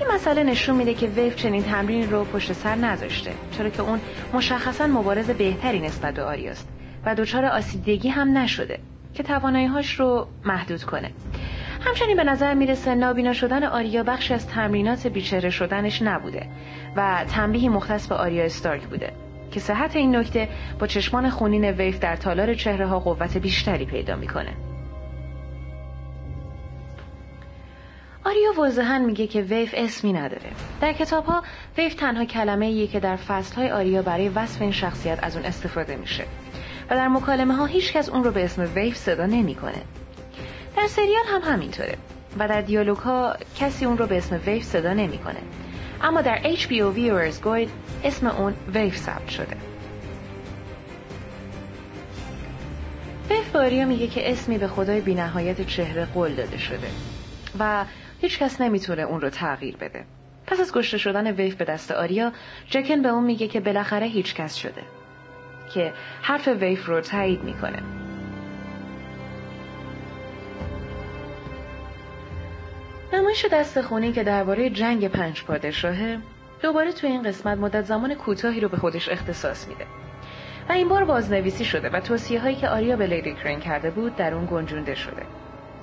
این 0.00 0.08
مسئله 0.14 0.42
نشون 0.42 0.76
میده 0.76 0.94
که 0.94 1.06
ویف 1.06 1.36
چنین 1.36 1.62
تمرین 1.62 2.10
رو 2.10 2.24
پشت 2.24 2.52
سر 2.52 2.74
نذاشته 2.74 3.32
چرا 3.50 3.70
که 3.70 3.82
اون 3.82 4.00
مشخصا 4.32 4.86
مبارز 4.86 5.26
بهتری 5.30 5.80
نسبت 5.80 6.14
به 6.14 6.22
آریاست 6.22 6.68
و 7.06 7.14
دچار 7.14 7.44
آسیبدگی 7.44 8.08
هم 8.08 8.38
نشده 8.38 8.78
که 9.14 9.22
تواناییهاش 9.22 10.00
رو 10.00 10.26
محدود 10.44 10.82
کنه. 10.82 11.10
همچنین 11.80 12.16
به 12.16 12.24
نظر 12.24 12.54
می‌رسه 12.54 12.94
نابینا 12.94 13.32
شدن 13.32 13.64
آریا 13.64 14.02
بخشی 14.02 14.34
از 14.34 14.46
تمرینات 14.46 15.06
بیچهره 15.06 15.50
شدنش 15.50 16.02
نبوده 16.02 16.46
و 16.96 17.24
تنبیهی 17.28 17.68
مختص 17.68 18.06
به 18.06 18.14
آریا 18.14 18.44
استارک 18.44 18.82
بوده. 18.86 19.12
که 19.50 19.60
صحت 19.60 19.96
این 19.96 20.16
نکته 20.16 20.48
با 20.78 20.86
چشمان 20.86 21.30
خونین 21.30 21.64
ویف 21.64 21.98
در 21.98 22.16
تالار 22.16 22.54
چهره 22.54 22.86
ها 22.86 22.98
قوت 22.98 23.36
بیشتری 23.36 23.84
پیدا 23.84 24.16
می‌کنه. 24.16 24.52
آریا 28.24 28.52
واضحا 28.56 28.98
میگه 28.98 29.26
که 29.26 29.40
ویف 29.40 29.74
اسمی 29.76 30.12
نداره. 30.12 30.50
در 30.80 30.92
کتاب 30.92 31.24
ها 31.24 31.42
ویف 31.78 31.94
تنها 31.94 32.24
کلمه 32.24 32.66
ایه 32.66 32.86
که 32.86 33.00
در 33.00 33.16
فصل 33.16 33.56
های 33.56 33.70
آریا 33.70 34.02
برای 34.02 34.28
وصف 34.28 34.62
این 34.62 34.72
شخصیت 34.72 35.18
از 35.22 35.36
اون 35.36 35.44
استفاده 35.44 35.96
میشه 35.96 36.24
و 36.90 36.96
در 36.96 37.08
مکالمه 37.08 37.54
ها 37.54 37.64
هیچ 37.64 37.92
کس 37.92 38.08
اون 38.08 38.24
رو 38.24 38.30
به 38.30 38.44
اسم 38.44 38.70
ویف 38.74 38.96
صدا 38.96 39.26
نمی‌کنه. 39.26 39.82
در 40.76 40.86
سریال 40.86 41.24
هم 41.26 41.52
همینطوره 41.52 41.94
و 42.38 42.48
در 42.48 42.60
دیالوگ 42.60 42.96
ها 42.96 43.36
کسی 43.56 43.84
اون 43.84 43.98
رو 43.98 44.06
به 44.06 44.18
اسم 44.18 44.40
ویف 44.46 44.64
صدا 44.64 44.92
نمی‌کنه. 44.92 45.40
اما 46.02 46.22
در 46.22 46.38
HBO 46.42 46.96
Viewers 46.96 47.44
Guide 47.44 47.70
اسم 48.04 48.26
اون 48.26 48.54
ویف 48.74 48.96
ثبت 48.96 49.28
شده. 49.28 49.56
ویف 53.30 53.50
به 53.50 53.58
آریا 53.58 53.86
میگه 53.86 54.06
که 54.06 54.32
اسمی 54.32 54.58
به 54.58 54.68
خدای 54.68 55.00
بینهایت 55.00 55.66
چهره 55.66 56.04
قول 56.04 56.34
داده 56.34 56.58
شده 56.58 56.88
و 57.58 57.84
هیچ 58.20 58.38
کس 58.38 58.60
نمی‌تونه 58.60 59.02
اون 59.02 59.20
رو 59.20 59.30
تغییر 59.30 59.76
بده. 59.76 60.04
پس 60.46 60.60
از 60.60 60.72
کشته 60.72 60.98
شدن 60.98 61.30
ویف 61.30 61.54
به 61.54 61.64
دست 61.64 61.90
آریا 61.90 62.32
جکن 62.70 63.02
به 63.02 63.08
اون 63.08 63.24
میگه 63.24 63.48
که 63.48 63.60
بالاخره 63.60 64.06
هیچ 64.06 64.34
کس 64.34 64.54
شده 64.54 64.82
که 65.74 65.92
حرف 66.22 66.48
ویف 66.48 66.86
رو 66.86 67.00
تایید 67.00 67.44
می‌کنه. 67.44 68.07
نمایش 73.12 73.46
دست 73.52 73.80
خونی 73.80 74.12
که 74.12 74.24
درباره 74.24 74.70
جنگ 74.70 75.08
پنج 75.08 75.44
پادشاهه 75.44 76.18
دوباره 76.62 76.92
توی 76.92 77.10
این 77.10 77.22
قسمت 77.22 77.58
مدت 77.58 77.84
زمان 77.84 78.14
کوتاهی 78.14 78.60
رو 78.60 78.68
به 78.68 78.76
خودش 78.76 79.08
اختصاص 79.08 79.68
میده. 79.68 79.86
و 80.68 80.72
این 80.72 80.88
بار 80.88 81.04
بازنویسی 81.04 81.64
شده 81.64 81.90
و 81.90 82.00
توصیه 82.00 82.40
هایی 82.40 82.56
که 82.56 82.68
آریا 82.68 82.96
به 82.96 83.06
لیدی 83.06 83.34
کرین 83.34 83.60
کرده 83.60 83.90
بود 83.90 84.16
در 84.16 84.34
اون 84.34 84.46
گنجونده 84.50 84.94
شده. 84.94 85.22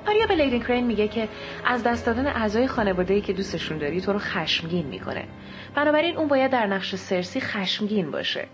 آریا 0.08 0.28
به 0.28 0.36
لیدی 0.36 0.60
کرین 0.60 0.88
میگه 0.88 1.08
که 1.08 1.28
از 1.66 1.84
دست 1.84 2.06
دادن 2.06 2.28
اعضای 2.28 2.68
خانواده‌ای 2.68 3.22
که 3.22 3.34
دوستشون 3.34 3.78
داری 3.78 4.02
تو 4.02 4.14
رو 4.14 4.20
خشمگین 4.20 4.86
می‌کنه. 4.86 5.24
بنابراین 5.76 6.18
اون 6.18 6.28
باید 6.28 6.52
در 6.52 6.68
نقش 6.68 6.96
سرسی 6.96 7.42
خشمگین 7.42 8.12
باشه. 8.12 8.48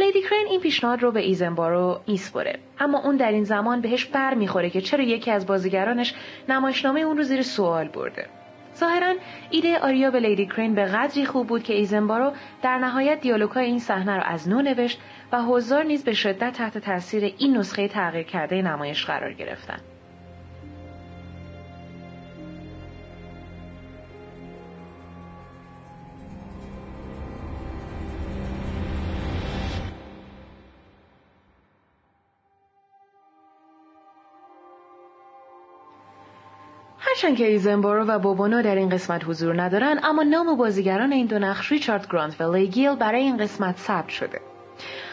لیدی 0.00 0.22
کرین 0.22 0.46
این 0.50 0.60
پیشنهاد 0.60 1.02
رو 1.02 1.12
به 1.12 1.20
ایزنبارو 1.20 2.00
میسپره 2.06 2.58
اما 2.78 2.98
اون 2.98 3.16
در 3.16 3.32
این 3.32 3.44
زمان 3.44 3.80
بهش 3.80 4.04
بر 4.04 4.34
می‌خوره 4.34 4.70
که 4.70 4.80
چرا 4.80 5.04
یکی 5.04 5.30
از 5.30 5.46
بازیگرانش 5.46 6.14
نمایشنامه 6.48 7.00
اون 7.00 7.16
رو 7.16 7.22
زیر 7.22 7.42
سوال 7.42 7.88
برده. 7.88 8.26
ظاهرا 8.76 9.14
ایده 9.50 9.78
آریا 9.78 10.10
به 10.10 10.20
لیدی 10.20 10.46
کرین 10.46 10.74
به 10.74 10.84
قدری 10.84 11.24
خوب 11.24 11.46
بود 11.46 11.62
که 11.62 11.74
ایزنبارو 11.74 12.32
در 12.62 12.78
نهایت 12.78 13.20
دیالوگهای 13.20 13.66
این 13.66 13.78
صحنه 13.78 14.16
رو 14.16 14.22
از 14.24 14.48
نو 14.48 14.62
نوشت 14.62 15.00
و 15.32 15.42
حضار 15.42 15.84
نیز 15.84 16.04
به 16.04 16.12
شدت 16.12 16.52
تحت 16.52 16.78
تاثیر 16.78 17.34
این 17.38 17.56
نسخه 17.56 17.88
تغییر 17.88 18.24
کرده 18.24 18.62
نمایش 18.62 19.04
قرار 19.04 19.32
گرفتند 19.32 19.82
هرچند 37.20 37.38
که 37.38 37.46
ایزنبارو 37.46 38.04
و 38.04 38.18
بوبونو 38.18 38.62
در 38.62 38.74
این 38.74 38.88
قسمت 38.88 39.24
حضور 39.24 39.62
ندارن 39.62 40.00
اما 40.02 40.22
نام 40.22 40.56
بازیگران 40.56 41.12
این 41.12 41.26
دو 41.26 41.38
نقش 41.38 41.72
ریچارد 41.72 42.06
گرانت 42.12 42.40
و 42.40 42.56
لیگیل 42.56 42.94
برای 42.94 43.20
این 43.20 43.36
قسمت 43.36 43.76
ثبت 43.78 44.08
شده. 44.08 44.40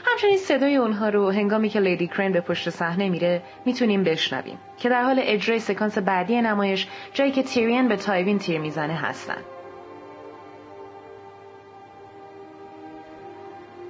همچنین 0.05 0.37
صدای 0.37 0.75
اونها 0.75 1.09
رو 1.09 1.31
هنگامی 1.31 1.69
که 1.69 1.79
لیدی 1.79 2.07
کرین 2.07 2.31
به 2.31 2.41
پشت 2.41 2.69
صحنه 2.69 3.09
میره 3.09 3.41
می‌تونیم 3.65 4.03
بشنویم 4.03 4.57
که 4.77 4.89
در 4.89 5.03
حال 5.03 5.19
اجرای 5.23 5.59
سکانس 5.59 5.97
بعدی 5.97 6.41
نمایش 6.41 6.87
جایی 7.13 7.31
که 7.31 7.43
تیریون 7.43 7.87
به 7.87 7.95
تایوین 7.95 8.39
تیر 8.39 8.59
می‌زنه 8.59 8.95
هستن. 8.95 9.37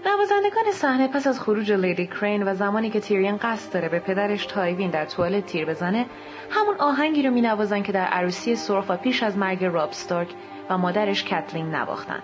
نوازندگان 0.07 0.71
صحنه 0.71 1.07
پس 1.07 1.27
از 1.27 1.39
خروج 1.39 1.71
لیدی 1.71 2.07
کرین 2.07 2.43
و 2.43 2.55
زمانی 2.55 2.89
که 2.89 2.99
تیریون 2.99 3.37
قصد 3.37 3.73
داره 3.73 3.89
به 3.89 3.99
پدرش 3.99 4.45
تایوین 4.45 4.89
در 4.89 5.05
توالت 5.05 5.45
تیر 5.45 5.65
بزنه 5.65 6.05
همون 6.49 6.75
آهنگی 6.79 7.23
رو 7.23 7.31
مینوازن 7.31 7.83
که 7.83 7.91
در 7.91 8.05
عروسی 8.05 8.57
و 8.69 8.97
پیش 8.97 9.23
از 9.23 9.37
مرگ 9.37 9.63
راب 9.63 9.91
ستارک 9.91 10.27
و 10.69 10.77
مادرش 10.77 11.23
کتلین 11.23 11.75
نواختن. 11.75 12.23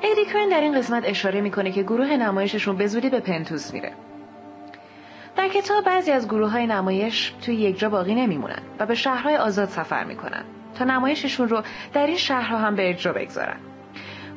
لیدی 0.00 0.24
کرین 0.24 0.48
در 0.48 0.60
این 0.60 0.78
قسمت 0.78 1.02
اشاره 1.06 1.40
می‌کنه 1.40 1.72
که 1.72 1.82
گروه 1.82 2.16
نمایششون 2.16 2.76
به 2.76 2.86
زودی 2.86 3.10
به 3.10 3.20
پنتوس 3.20 3.72
میره. 3.72 3.92
در 5.36 5.48
کتاب 5.48 5.84
بعضی 5.84 6.10
از 6.10 6.28
گروه 6.28 6.50
های 6.50 6.66
نمایش 6.66 7.34
توی 7.42 7.54
یک 7.54 7.78
جا 7.78 7.88
باقی 7.88 8.14
نمیمونن 8.14 8.62
و 8.78 8.86
به 8.86 8.94
شهرهای 8.94 9.36
آزاد 9.36 9.68
سفر 9.68 10.04
می‌کنن 10.04 10.44
تا 10.78 10.84
نمایششون 10.84 11.48
رو 11.48 11.62
در 11.92 12.06
این 12.06 12.16
شهرها 12.16 12.58
هم 12.58 12.76
به 12.76 12.90
اجرا 12.90 13.12
بگذارن. 13.12 13.69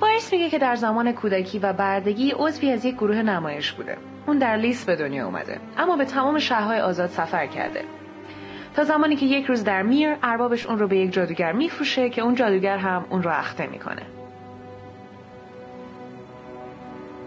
وریس 0.03 0.33
میگه 0.33 0.49
که 0.49 0.59
در 0.59 0.75
زمان 0.75 1.11
کودکی 1.11 1.59
و 1.59 1.73
بردگی 1.73 2.31
عضوی 2.31 2.71
از 2.71 2.85
یک 2.85 2.95
گروه 2.95 3.15
نمایش 3.15 3.71
بوده. 3.71 3.97
اون 4.27 4.37
در 4.37 4.55
لیس 4.55 4.85
به 4.85 4.95
دنیا 4.95 5.25
اومده 5.25 5.59
اما 5.77 5.95
به 5.95 6.05
تمام 6.05 6.39
شهرهای 6.39 6.79
آزاد 6.79 7.09
سفر 7.09 7.47
کرده. 7.47 7.81
تا 8.75 8.83
زمانی 8.83 9.15
که 9.15 9.25
یک 9.25 9.45
روز 9.45 9.63
در 9.63 9.81
میر 9.81 10.15
اربابش 10.23 10.65
اون 10.65 10.79
رو 10.79 10.87
به 10.87 10.97
یک 10.97 11.11
جادوگر 11.11 11.51
میفروشه 11.51 12.09
که 12.09 12.21
اون 12.21 12.35
جادوگر 12.35 12.77
هم 12.77 13.05
اون 13.09 13.23
رو 13.23 13.31
اخته 13.31 13.67
می‌کنه. 13.67 14.01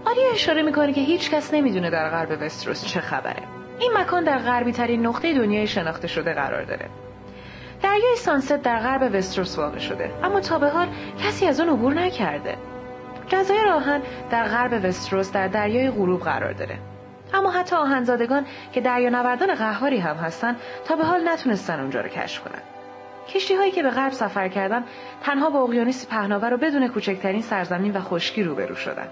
آریا 0.05 0.31
اشاره 0.33 0.63
می‌کنه 0.63 0.93
که 0.93 1.01
هیچ 1.01 1.31
کس 1.31 1.55
نمی‌دونه 1.55 1.91
در 1.91 2.11
غرب 2.11 2.43
وستروس 2.43 2.85
چه 2.85 3.01
خبره. 3.01 3.43
این 3.81 3.93
مکان 3.99 4.25
در 4.25 4.39
غربی 4.39 4.73
ترین 4.73 5.07
نقطه 5.07 5.35
دنیای 5.35 5.67
شناخته 5.67 6.09
شده 6.09 6.35
قرار 6.35 6.65
داره. 6.65 6.89
دریای 7.83 8.17
سانست 8.17 8.53
در 8.53 8.79
غرب 8.79 9.15
وستروس 9.15 9.59
واقع 9.59 9.79
شده. 9.79 10.11
اما 10.23 10.41
تا 10.41 10.59
به 10.59 10.69
حال 10.69 10.89
کسی 11.19 11.47
از 11.47 11.61
اون 11.61 11.69
عبور 11.69 11.95
نکرده. 11.95 12.57
جزایر 13.29 13.69
آهن 13.69 14.03
در 14.31 14.45
غرب 14.45 14.85
وستروس 14.85 15.33
در 15.33 15.49
دریای 15.49 15.91
غروب 15.91 16.21
قرار 16.21 16.53
داره. 16.53 16.79
اما 17.35 17.51
حتی 17.51 17.77
آهنزادگان 17.77 18.47
که 18.73 18.81
دریانوردان 18.81 19.55
قهاری 19.55 19.99
هم 19.99 20.17
هستن 20.17 20.57
تا 20.85 20.97
به 20.97 21.05
حال 21.05 21.29
نتونستن 21.29 21.81
اونجا 21.81 22.01
رو 22.01 22.09
کشف 22.09 22.41
کنن. 22.45 22.63
کشتی 23.29 23.55
هایی 23.55 23.71
که 23.71 23.83
به 23.83 23.91
غرب 23.91 24.13
سفر 24.13 24.49
کردن 24.49 24.85
تنها 25.23 25.51
با 25.51 25.63
اقیانوس 25.63 26.07
پهناور 26.07 26.55
و 26.55 26.57
بدون 26.57 26.89
کوچکترین 26.89 27.43
سرزمین 27.43 27.93
و 27.93 28.01
خشکی 28.01 28.43
روبرو 28.43 28.75
شدن. 28.75 29.09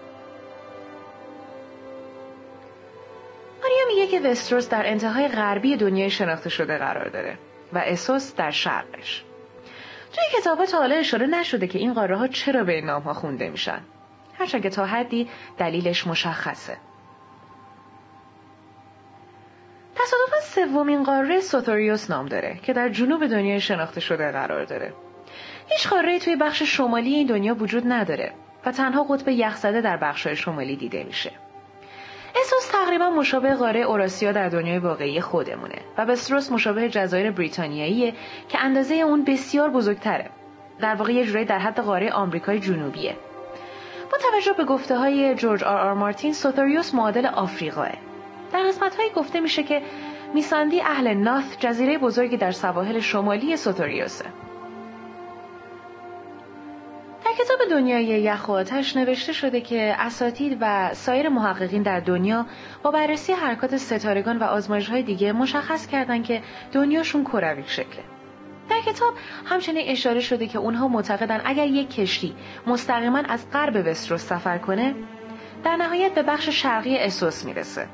آریا 3.64 3.87
میگه 3.88 4.07
که 4.07 4.29
وستروس 4.29 4.68
در 4.68 4.83
انتهای 4.87 5.29
غربی 5.29 5.77
دنیای 5.77 6.11
شناخته 6.11 6.50
شده 6.50 6.79
قرار 6.79 7.09
داره. 7.09 7.38
و 7.74 7.78
اسوس 7.78 8.34
در 8.34 8.50
شرقش. 8.50 9.24
توی 10.12 10.40
کتابا 10.40 10.66
تا 10.66 10.78
حالا 10.78 10.96
اشاره 10.96 11.26
نشده 11.26 11.66
که 11.66 11.78
این 11.78 11.94
قاره 11.94 12.16
ها 12.16 12.26
چرا 12.28 12.64
به 12.64 12.72
این 12.72 12.84
نام 12.84 13.02
ها 13.02 13.14
خونده 13.14 13.48
میشن. 13.48 13.80
هرچند 14.38 14.62
که 14.62 14.70
تا 14.70 14.87
حدی 14.87 15.28
دلیلش 15.58 16.06
مشخصه. 16.06 16.76
تصادفا 19.94 20.40
سومین 20.40 21.02
قاره 21.02 21.40
سوتوریوس 21.40 22.10
نام 22.10 22.26
داره 22.26 22.58
که 22.62 22.72
در 22.72 22.88
جنوب 22.88 23.26
دنیای 23.26 23.60
شناخته 23.60 24.00
شده 24.00 24.32
قرار 24.32 24.64
داره. 24.64 24.92
هیچ 25.68 25.88
قاره 25.88 26.18
توی 26.18 26.37
بخش 26.37 26.62
شمالی 26.62 27.14
این 27.14 27.26
دنیا 27.26 27.54
وجود 27.54 27.82
نداره 27.87 28.32
و 28.66 28.72
تنها 28.72 29.04
قطب 29.04 29.28
یخزده 29.28 29.80
در 29.80 29.96
بخش 29.96 30.26
شمالی 30.26 30.76
دیده 30.76 31.04
میشه. 31.04 31.32
اسوس 32.37 32.66
تقریبا 32.73 33.11
مشابه 33.11 33.55
قاره 33.55 33.81
اوراسیا 33.81 34.33
در 34.33 34.49
دنیای 34.49 34.79
واقعی 34.79 35.20
خودمونه 35.20 35.79
و 35.99 36.07
بستروس 36.07 36.53
مشابه 36.53 36.88
جزایر 36.88 37.31
بریتانیاییه 37.31 38.12
که 38.49 38.59
اندازه 38.59 38.94
اون 38.94 39.25
بسیار 39.25 39.70
بزرگتره. 39.70 40.31
در 40.81 40.94
واقع 40.94 41.12
یه 41.12 41.25
جورایی 41.25 41.47
در 41.47 41.59
حد 41.59 41.81
قاره 41.81 42.12
آمریکای 42.12 42.61
جنوبیه. 42.61 43.16
با 44.12 44.18
توجه 44.18 44.53
به 44.53 44.64
گفته 44.64 44.97
های 44.97 45.35
جورج 45.35 45.64
آر 45.64 45.79
آر 45.79 45.94
مارتین 45.94 46.33
سوتوریوس 46.33 46.94
معادل 46.94 47.27
آفریقاه. 47.27 47.92
در 48.53 48.62
قسمت 48.62 48.97
هایی 48.97 49.11
گفته 49.11 49.40
میشه 49.40 49.62
که 49.62 49.83
میساندی 50.35 50.81
اهل 50.81 51.14
ناث 51.14 51.57
جزیره 51.59 51.99
بزرگی 51.99 52.37
در 52.37 52.51
سواحل 52.51 53.01
شمالی 53.01 53.57
سوتوریوسه 53.57 54.25
کتاب 57.35 57.59
دنیای 57.70 58.05
یخ 58.05 58.49
و 58.49 58.53
آتش 58.53 58.97
نوشته 58.97 59.33
شده 59.33 59.61
که 59.61 59.97
اساتید 59.99 60.59
و 60.61 60.94
سایر 60.94 61.29
محققین 61.29 61.83
در 61.83 62.01
دنیا 62.01 62.47
با 62.83 62.90
بررسی 62.90 63.33
حرکات 63.33 63.77
ستارگان 63.77 64.38
و 64.38 64.42
آزمایش 64.42 64.88
های 64.88 65.03
دیگه 65.03 65.33
مشخص 65.33 65.87
کردن 65.87 66.23
که 66.23 66.42
دنیاشون 66.73 67.25
کروی 67.25 67.64
شکله. 67.66 68.05
در 68.70 68.81
کتاب 68.81 69.14
همچنین 69.44 69.88
اشاره 69.88 70.20
شده 70.20 70.47
که 70.47 70.59
اونها 70.59 70.88
معتقدن 70.88 71.40
اگر 71.44 71.66
یک 71.66 71.94
کشتی 71.94 72.35
مستقیما 72.66 73.18
از 73.18 73.51
غرب 73.51 73.87
وستروس 73.87 74.27
سفر 74.27 74.59
کنه 74.59 74.94
در 75.64 75.77
نهایت 75.77 76.14
به 76.14 76.23
بخش 76.23 76.49
شرقی 76.49 76.99
اسوس 76.99 77.44
می‌رسه. 77.44 77.87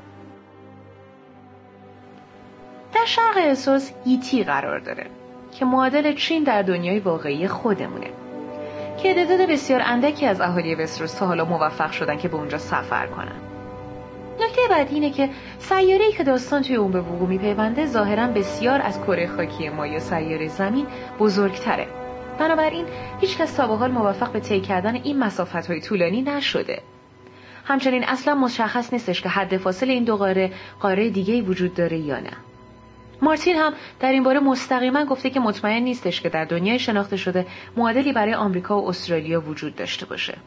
در 2.93 3.05
شرق 3.05 3.37
اسوس 3.37 3.91
ییتی 4.05 4.43
قرار 4.43 4.79
داره 4.79 5.05
که 5.51 5.65
معادل 5.65 6.13
چین 6.13 6.43
در 6.43 6.61
دنیای 6.61 6.99
واقعی 6.99 7.47
خودمونه. 7.47 8.20
که 9.03 9.13
تعداد 9.13 9.49
بسیار 9.49 9.81
اندکی 9.85 10.25
از 10.25 10.41
اهالی 10.41 10.75
وستروس 10.75 11.13
تا 11.13 11.27
حالا 11.27 11.45
موفق 11.45 11.91
شدن 11.91 12.17
که 12.17 12.27
به 12.27 12.35
اونجا 12.35 12.57
سفر 12.57 13.07
کنن. 13.07 13.41
نکته 14.39 14.61
بعدی 14.69 14.95
اینه 14.95 15.09
که 15.09 15.29
سیاره‌ای 15.59 16.11
که 16.11 16.23
داستان 16.23 16.61
توی 16.61 16.75
اون 16.75 16.91
به 16.91 17.01
وقوع 17.01 17.29
میپیونده 17.29 17.85
ظاهرا 17.85 18.27
بسیار 18.27 18.81
از 18.81 19.01
کره 19.01 19.27
خاکی 19.27 19.69
ما 19.69 19.87
یا 19.87 19.99
سیاره 19.99 20.47
زمین 20.47 20.87
بزرگتره. 21.19 21.87
بنابراین 22.39 22.85
هیچ 23.19 23.37
کس 23.37 23.53
تا 23.53 23.67
به 23.67 23.75
حال 23.75 23.91
موفق 23.91 24.31
به 24.31 24.39
طی 24.39 24.61
کردن 24.61 24.95
این 24.95 25.19
مسافت 25.19 25.67
های 25.67 25.81
طولانی 25.81 26.21
نشده. 26.21 26.81
همچنین 27.65 28.03
اصلا 28.03 28.35
مشخص 28.35 28.93
نیستش 28.93 29.21
که 29.21 29.29
حد 29.29 29.57
فاصل 29.57 29.89
این 29.89 30.03
دو 30.03 30.17
قاره 30.17 30.51
قاره 30.79 31.09
دیگه 31.09 31.41
وجود 31.41 31.73
داره 31.73 31.97
یا 31.97 32.19
نه. 32.19 32.31
مارتین 33.21 33.55
هم 33.55 33.73
در 33.99 34.11
این 34.11 34.23
باره 34.23 34.39
مستقیما 34.39 35.05
گفته 35.05 35.29
که 35.29 35.39
مطمئن 35.39 35.83
نیستش 35.83 36.21
که 36.21 36.29
در 36.29 36.45
دنیای 36.45 36.79
شناخته 36.79 37.17
شده 37.17 37.45
معادلی 37.77 38.13
برای 38.13 38.33
آمریکا 38.33 38.81
و 38.81 38.87
استرالیا 38.87 39.41
وجود 39.41 39.75
داشته 39.75 40.05
باشه. 40.05 40.37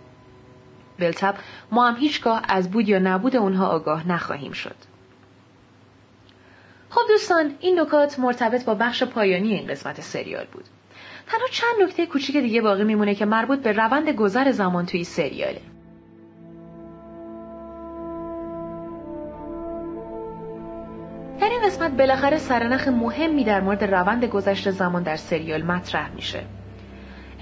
بلتب 0.99 1.35
ما 1.71 1.89
هم 1.89 1.97
هیچگاه 1.97 2.43
از 2.49 2.71
بود 2.71 2.89
یا 2.89 2.99
نبود 2.99 3.37
اونها 3.37 3.67
آگاه 3.67 4.09
نخواهیم 4.09 4.53
شد. 4.53 4.77
خب 6.91 7.01
دوستان 7.09 7.55
این 7.61 7.81
نکات 7.81 8.19
مرتبط 8.19 8.65
با 8.65 8.75
بخش 8.75 9.03
پایانی 9.03 9.55
این 9.55 9.67
قسمت 9.67 10.01
سریال 10.01 10.47
بود 10.53 10.65
تنها 11.27 11.47
چند 11.51 11.83
نکته 11.83 12.07
کوچیک 12.07 12.37
دیگه 12.37 12.61
باقی 12.61 12.85
میمونه 12.85 13.15
که 13.15 13.25
مربوط 13.25 13.59
به 13.59 13.73
روند 13.73 14.09
گذر 14.09 14.51
زمان 14.51 14.87
توی 14.87 15.05
سریاله 15.05 15.61
قسمت 21.67 21.91
بالاخره 21.91 22.39
سرنخ 22.39 22.89
مهمی 22.89 23.45
در 23.45 23.61
مورد 23.61 23.85
روند 23.85 24.25
گذشت 24.25 24.71
زمان 24.71 25.03
در 25.03 25.17
سریال 25.17 25.63
مطرح 25.63 26.11
میشه. 26.15 26.45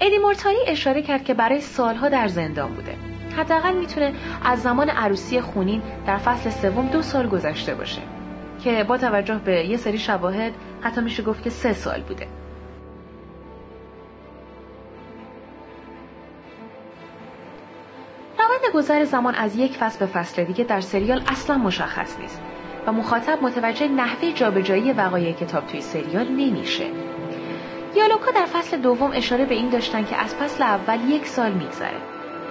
ادی 0.01 0.17
مورتالی 0.17 0.57
اشاره 0.67 1.01
کرد 1.01 1.23
که 1.23 1.33
برای 1.33 1.61
سالها 1.61 2.09
در 2.09 2.27
زندان 2.27 2.73
بوده. 2.73 2.95
حداقل 3.37 3.73
می‌تونه 3.73 4.13
از 4.45 4.61
زمان 4.61 4.89
عروسی 4.89 5.41
خونین 5.41 5.81
در 6.07 6.17
فصل 6.17 6.49
سوم 6.49 6.87
دو 6.87 7.01
سال 7.01 7.27
گذشته 7.27 7.75
باشه 7.75 8.01
که 8.63 8.83
با 8.83 8.97
توجه 8.97 9.35
به 9.35 9.65
یه 9.65 9.77
سری 9.77 9.99
شواهد 9.99 10.53
حتی 10.81 11.01
میشه 11.01 11.23
گفت 11.23 11.43
که 11.43 11.49
سه 11.49 11.73
سال 11.73 12.01
بوده. 12.01 12.27
روند 18.39 18.73
گذر 18.73 19.03
زمان 19.03 19.35
از 19.35 19.55
یک 19.55 19.77
فصل 19.77 19.99
به 19.99 20.05
فصل 20.05 20.43
دیگه 20.43 20.63
در 20.63 20.81
سریال 20.81 21.21
اصلا 21.27 21.57
مشخص 21.57 22.19
نیست. 22.19 22.41
و 22.87 22.91
مخاطب 22.91 23.39
متوجه 23.41 23.87
نحوه 23.87 24.31
جابجایی 24.31 24.91
وقایع 24.91 25.31
کتاب 25.31 25.67
توی 25.67 25.81
سریال 25.81 26.27
نمیشه. 26.27 26.85
دیالوگها 27.93 28.31
در 28.31 28.45
فصل 28.45 28.77
دوم 28.77 29.11
اشاره 29.13 29.45
به 29.45 29.55
این 29.55 29.69
داشتن 29.69 30.05
که 30.05 30.15
از 30.15 30.35
فصل 30.35 30.63
اول 30.63 31.09
یک 31.09 31.27
سال 31.27 31.51
میگذره. 31.51 31.97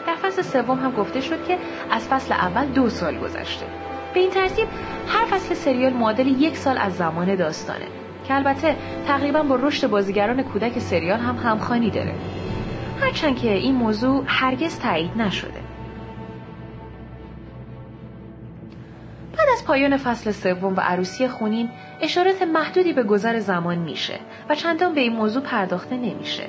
در 0.07 0.15
فصل 0.15 0.43
سوم 0.43 0.79
هم 0.79 0.93
گفته 0.93 1.21
شد 1.21 1.47
که 1.47 1.59
از 1.91 2.09
فصل 2.09 2.33
اول 2.33 2.67
دو 2.67 2.89
سال 2.89 3.19
گذشته. 3.19 3.67
به 4.15 4.21
این 4.21 4.31
ترتیب 4.31 4.69
هر 5.09 5.25
فصل 5.25 5.55
سریال 5.55 5.93
معادل 5.93 6.27
یک 6.27 6.57
سال 6.57 6.79
از 6.79 6.97
زمان 6.97 7.35
داستانه 7.35 7.87
که 8.29 8.35
البته 8.35 8.77
تقریبا 9.07 9.43
با 9.43 9.57
رشد 9.57 9.91
بازیگران 9.91 10.43
کودک 10.43 10.79
سریال 10.79 11.19
هم 11.19 11.37
همخوانی 11.37 11.91
داره. 11.91 12.15
هرچند 13.01 13.39
که 13.39 13.53
این 13.53 13.75
موضوع 13.75 14.25
هرگز 14.27 14.79
تایید 14.79 15.11
نشده. 15.17 15.62
از 19.53 19.65
پایان 19.65 19.97
فصل 19.97 20.31
سوم 20.31 20.75
و 20.77 20.81
عروسی 20.81 21.29
خونین 21.29 21.71
اشارات 22.01 22.43
محدودی 22.43 22.93
به 22.93 23.03
گذر 23.03 23.39
زمان 23.39 23.79
میشه 23.79 24.19
و 24.49 24.55
چندان 24.55 24.95
به 24.95 25.01
این 25.01 25.13
موضوع 25.13 25.43
پرداخته 25.43 25.97
نمیشه. 25.97 26.45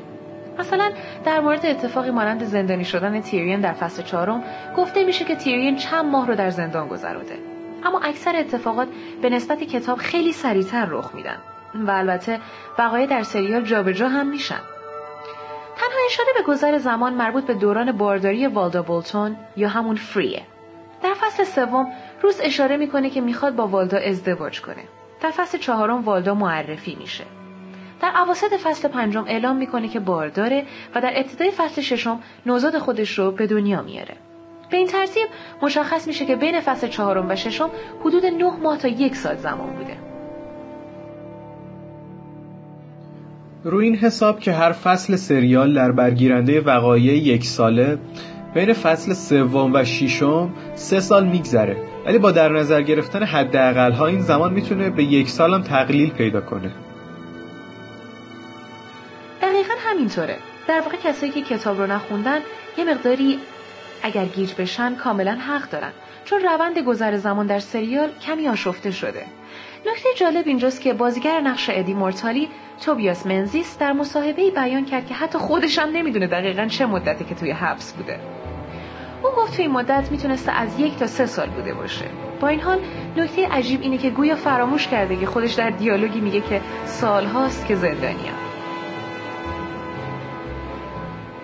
مثلا 0.60 0.92
در 1.26 1.40
مورد 1.40 1.66
اتفاقی 1.66 2.12
مانند 2.12 2.44
زندانی 2.44 2.86
شدن 2.86 3.22
تیریون 3.22 3.62
در 3.62 3.74
فصل 3.74 4.04
چهارم 4.04 4.44
گفته 4.78 5.04
میشه 5.04 5.26
که 5.26 5.36
تیریون 5.36 5.76
چند 5.76 6.06
ماه 6.06 6.28
رو 6.28 6.36
در 6.36 6.50
زندان 6.50 6.88
گذرانده 6.88 7.38
اما 7.84 8.00
اکثر 8.00 8.36
اتفاقات 8.36 8.88
به 9.22 9.30
نسبت 9.30 9.64
کتاب 9.64 9.98
خیلی 9.98 10.32
سریعتر 10.32 10.86
رخ 10.86 11.16
میدن 11.16 11.38
و 11.76 11.92
البته 11.92 12.40
وقایع 12.80 13.06
در 13.06 13.24
سریال 13.24 13.64
جابجا 13.64 14.08
هم 14.08 14.28
میشن. 14.30 14.62
تنها 15.76 16.00
اشاره 16.10 16.30
به 16.36 16.44
گذر 16.44 16.78
زمان 16.78 17.14
مربوط 17.14 17.46
به 17.46 17.54
دوران 17.54 17.92
بارداری 17.92 18.48
والدا 18.48 18.82
بولتون 18.82 19.36
یا 19.56 19.70
همون 19.70 19.96
فریه. 19.96 20.42
در 21.04 21.14
فصل 21.14 21.44
سوم 21.44 21.88
روز 22.24 22.42
اشاره 22.44 22.78
می‌کنه 22.78 23.10
که 23.10 23.22
می‌خواد 23.22 23.56
با 23.56 23.68
والدا 23.68 23.98
ازدواج 23.98 24.62
کنه. 24.62 24.84
در 25.22 25.32
فصل 25.32 25.58
چهارم 25.58 26.02
والدا 26.02 26.34
معرفی 26.34 26.98
میشه. 27.00 27.24
در 28.02 28.10
عواسط 28.16 28.54
فصل 28.64 28.88
پنجم 28.88 29.24
اعلام 29.28 29.56
می‌کنه 29.56 29.88
که 29.88 30.00
بارداره 30.00 30.66
و 30.96 31.02
در 31.02 31.14
ابتدای 31.16 31.52
فصل 31.52 31.82
ششم 31.82 32.20
نوزاد 32.46 32.78
خودش 32.78 33.20
رو 33.20 33.32
به 33.32 33.48
دنیا 33.48 33.82
میاره. 33.82 34.16
به 34.70 34.78
این 34.78 34.88
ترتیب 34.88 35.28
مشخص 35.62 36.08
میشه 36.08 36.26
که 36.26 36.36
بین 36.36 36.60
فصل 36.60 36.88
چهارم 36.88 37.30
و 37.30 37.36
ششم 37.36 37.70
حدود 38.02 38.26
نه 38.26 38.60
ماه 38.64 38.78
تا 38.78 38.88
یک 38.88 39.16
سال 39.16 39.36
زمان 39.36 39.70
بوده. 39.70 39.98
روی 43.64 43.86
این 43.86 43.96
حساب 43.96 44.40
که 44.40 44.52
هر 44.52 44.72
فصل 44.72 45.16
سریال 45.16 45.74
در 45.74 45.92
برگیرنده 45.92 46.62
وقایع 46.62 47.14
یک 47.14 47.46
ساله 47.46 47.98
بین 48.54 48.74
فصل 48.74 49.14
سوم 49.14 49.74
و 49.74 49.84
ششم 49.84 50.54
سه 50.76 51.00
سال 51.00 51.28
میگذره. 51.28 51.78
ولی 52.06 52.18
با 52.18 52.32
در 52.32 52.50
نظر 52.50 52.82
گرفتن 52.82 53.24
حداقل 53.24 53.92
ها 53.92 54.08
این 54.08 54.22
زمان 54.22 54.54
می‌تونه 54.54 54.90
به 54.90 55.04
یک 55.04 55.40
هم 55.40 55.62
تقلیل 55.62 56.10
پیدا 56.10 56.42
کنه. 56.42 56.72
دقیقا 59.42 59.74
همینطوره. 59.80 60.38
در 60.68 60.82
واقع 60.82 60.98
کسایی 61.04 61.32
که 61.32 61.42
کتاب 61.42 61.82
رو 61.82 61.88
نخوندن 61.88 62.40
یه 62.78 62.86
مقداری 62.86 63.40
اگر 64.04 64.26
گیج 64.26 64.54
بشن 64.54 64.96
کاملا 64.96 65.32
حق 65.32 65.70
دارن. 65.70 65.92
چون 66.26 66.42
روند 66.42 66.80
گذر 66.80 67.18
زمان 67.18 67.48
در 67.48 67.60
سریال 67.60 68.10
کمی 68.22 68.48
آشفته 68.48 68.92
شده. 68.92 69.26
نکته 69.86 70.10
جالب 70.16 70.48
اینجاست 70.48 70.82
که 70.82 70.94
بازیگر 70.94 71.42
نقش 71.42 71.70
ادی 71.74 71.94
مورتالی 71.94 72.50
توبیاس 72.82 73.28
منزیس 73.28 73.78
در 73.78 73.94
مصاحبه 73.94 74.52
بیان 74.52 74.86
کرد 74.86 75.08
که 75.08 75.14
حتی 75.14 75.38
خودش 75.38 75.80
هم 75.80 75.90
نمی‌دونه 75.90 76.28
دقیقا 76.28 76.66
چه 76.66 76.86
مدتی 76.86 77.24
که 77.24 77.36
توی 77.36 77.52
حبس 77.52 77.94
بوده. 77.94 78.20
او 79.24 79.30
گفت 79.30 79.56
توی 79.56 79.68
مدت 79.68 80.12
می‌تونسته 80.12 80.52
از 80.52 80.80
یک 80.80 80.98
تا 80.98 81.08
سه 81.08 81.26
سال 81.26 81.50
بوده 81.50 81.74
باشه. 81.74 82.06
با 82.40 82.48
این 82.48 82.60
حال 82.60 82.80
نکته 83.18 83.48
عجیب 83.48 83.82
اینه 83.82 83.98
که 83.98 84.10
گویا 84.10 84.36
فراموش 84.36 84.88
کرده 84.88 85.16
که 85.16 85.26
خودش 85.26 85.54
در 85.54 85.70
دیالوگی 85.70 86.22
میگه 86.22 86.42
که 86.42 86.62
سالهاست 86.86 87.68
که 87.68 87.76
زندانیم 87.76 88.34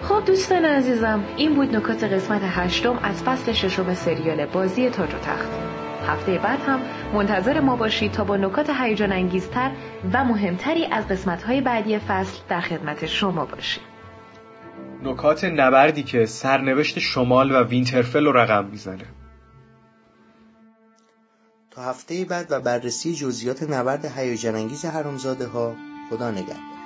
خب 0.01 0.25
دوستان 0.25 0.65
عزیزم 0.65 1.23
این 1.37 1.53
بود 1.55 1.75
نکات 1.75 2.03
قسمت 2.03 2.41
هشتم 2.43 2.99
از 3.03 3.23
فصل 3.23 3.51
ششم 3.51 3.93
سریال 3.93 4.45
بازی 4.45 4.89
تاج 4.89 5.13
و 5.13 5.17
تخت. 5.17 5.49
هفته 6.09 6.37
بعد 6.37 6.59
هم 6.59 6.79
منتظر 7.13 7.59
ما 7.59 7.75
باشید 7.75 8.11
تا 8.11 8.23
با 8.23 8.37
نکات 8.37 8.69
هیجان 8.69 9.11
انگیزتر 9.11 9.71
و 10.13 10.23
مهمتری 10.23 10.85
از 10.85 11.07
قسمت‌های 11.07 11.61
بعدی 11.61 11.99
فصل 11.99 12.39
در 12.49 12.61
خدمت 12.61 13.05
شما 13.05 13.45
باشیم. 13.45 13.83
نکات 15.03 15.43
نبردی 15.43 16.03
که 16.03 16.25
سرنوشت 16.25 16.99
شمال 16.99 17.51
و 17.51 17.63
وینترفل 17.63 18.25
رو 18.25 18.31
رقم 18.31 18.65
می‌زنه. 18.65 19.05
تا 21.71 21.81
هفته 21.81 22.25
بعد 22.25 22.51
و 22.51 22.59
بررسی 22.59 23.15
جزئیات 23.15 23.63
نبرد 23.63 24.05
هیجان 24.05 24.55
انگیز 24.55 24.85
حرامزاده 24.85 25.47
ها 25.47 25.75
خدا 26.09 26.31
نگهدار. 26.31 26.78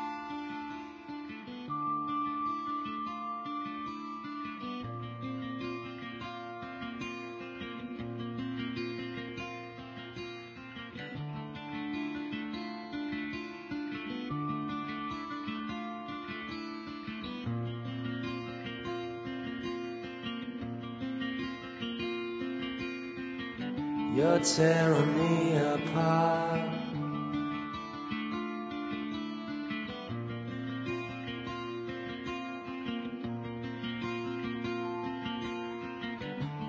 You're 24.16 24.38
tearing 24.42 25.18
me 25.18 25.58
apart. 25.58 26.70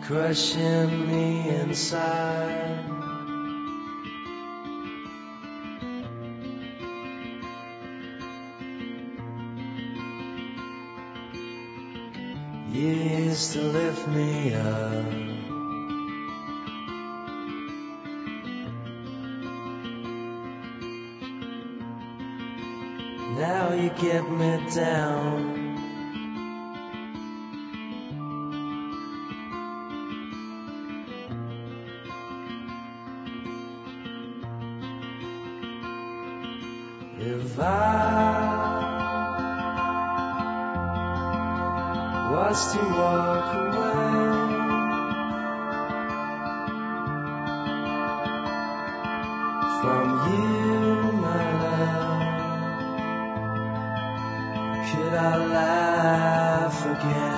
Crushing 0.05 1.07
me 1.07 1.51
inside. 1.51 2.80
You 12.72 12.88
used 12.88 13.53
to 13.53 13.61
lift 13.61 14.09
me 14.09 14.55
up. 14.55 15.24
Get 23.97 24.28
me 24.30 24.61
down. 24.74 25.53
I'll 55.17 55.47
laugh 55.47 56.87
again. 56.87 57.34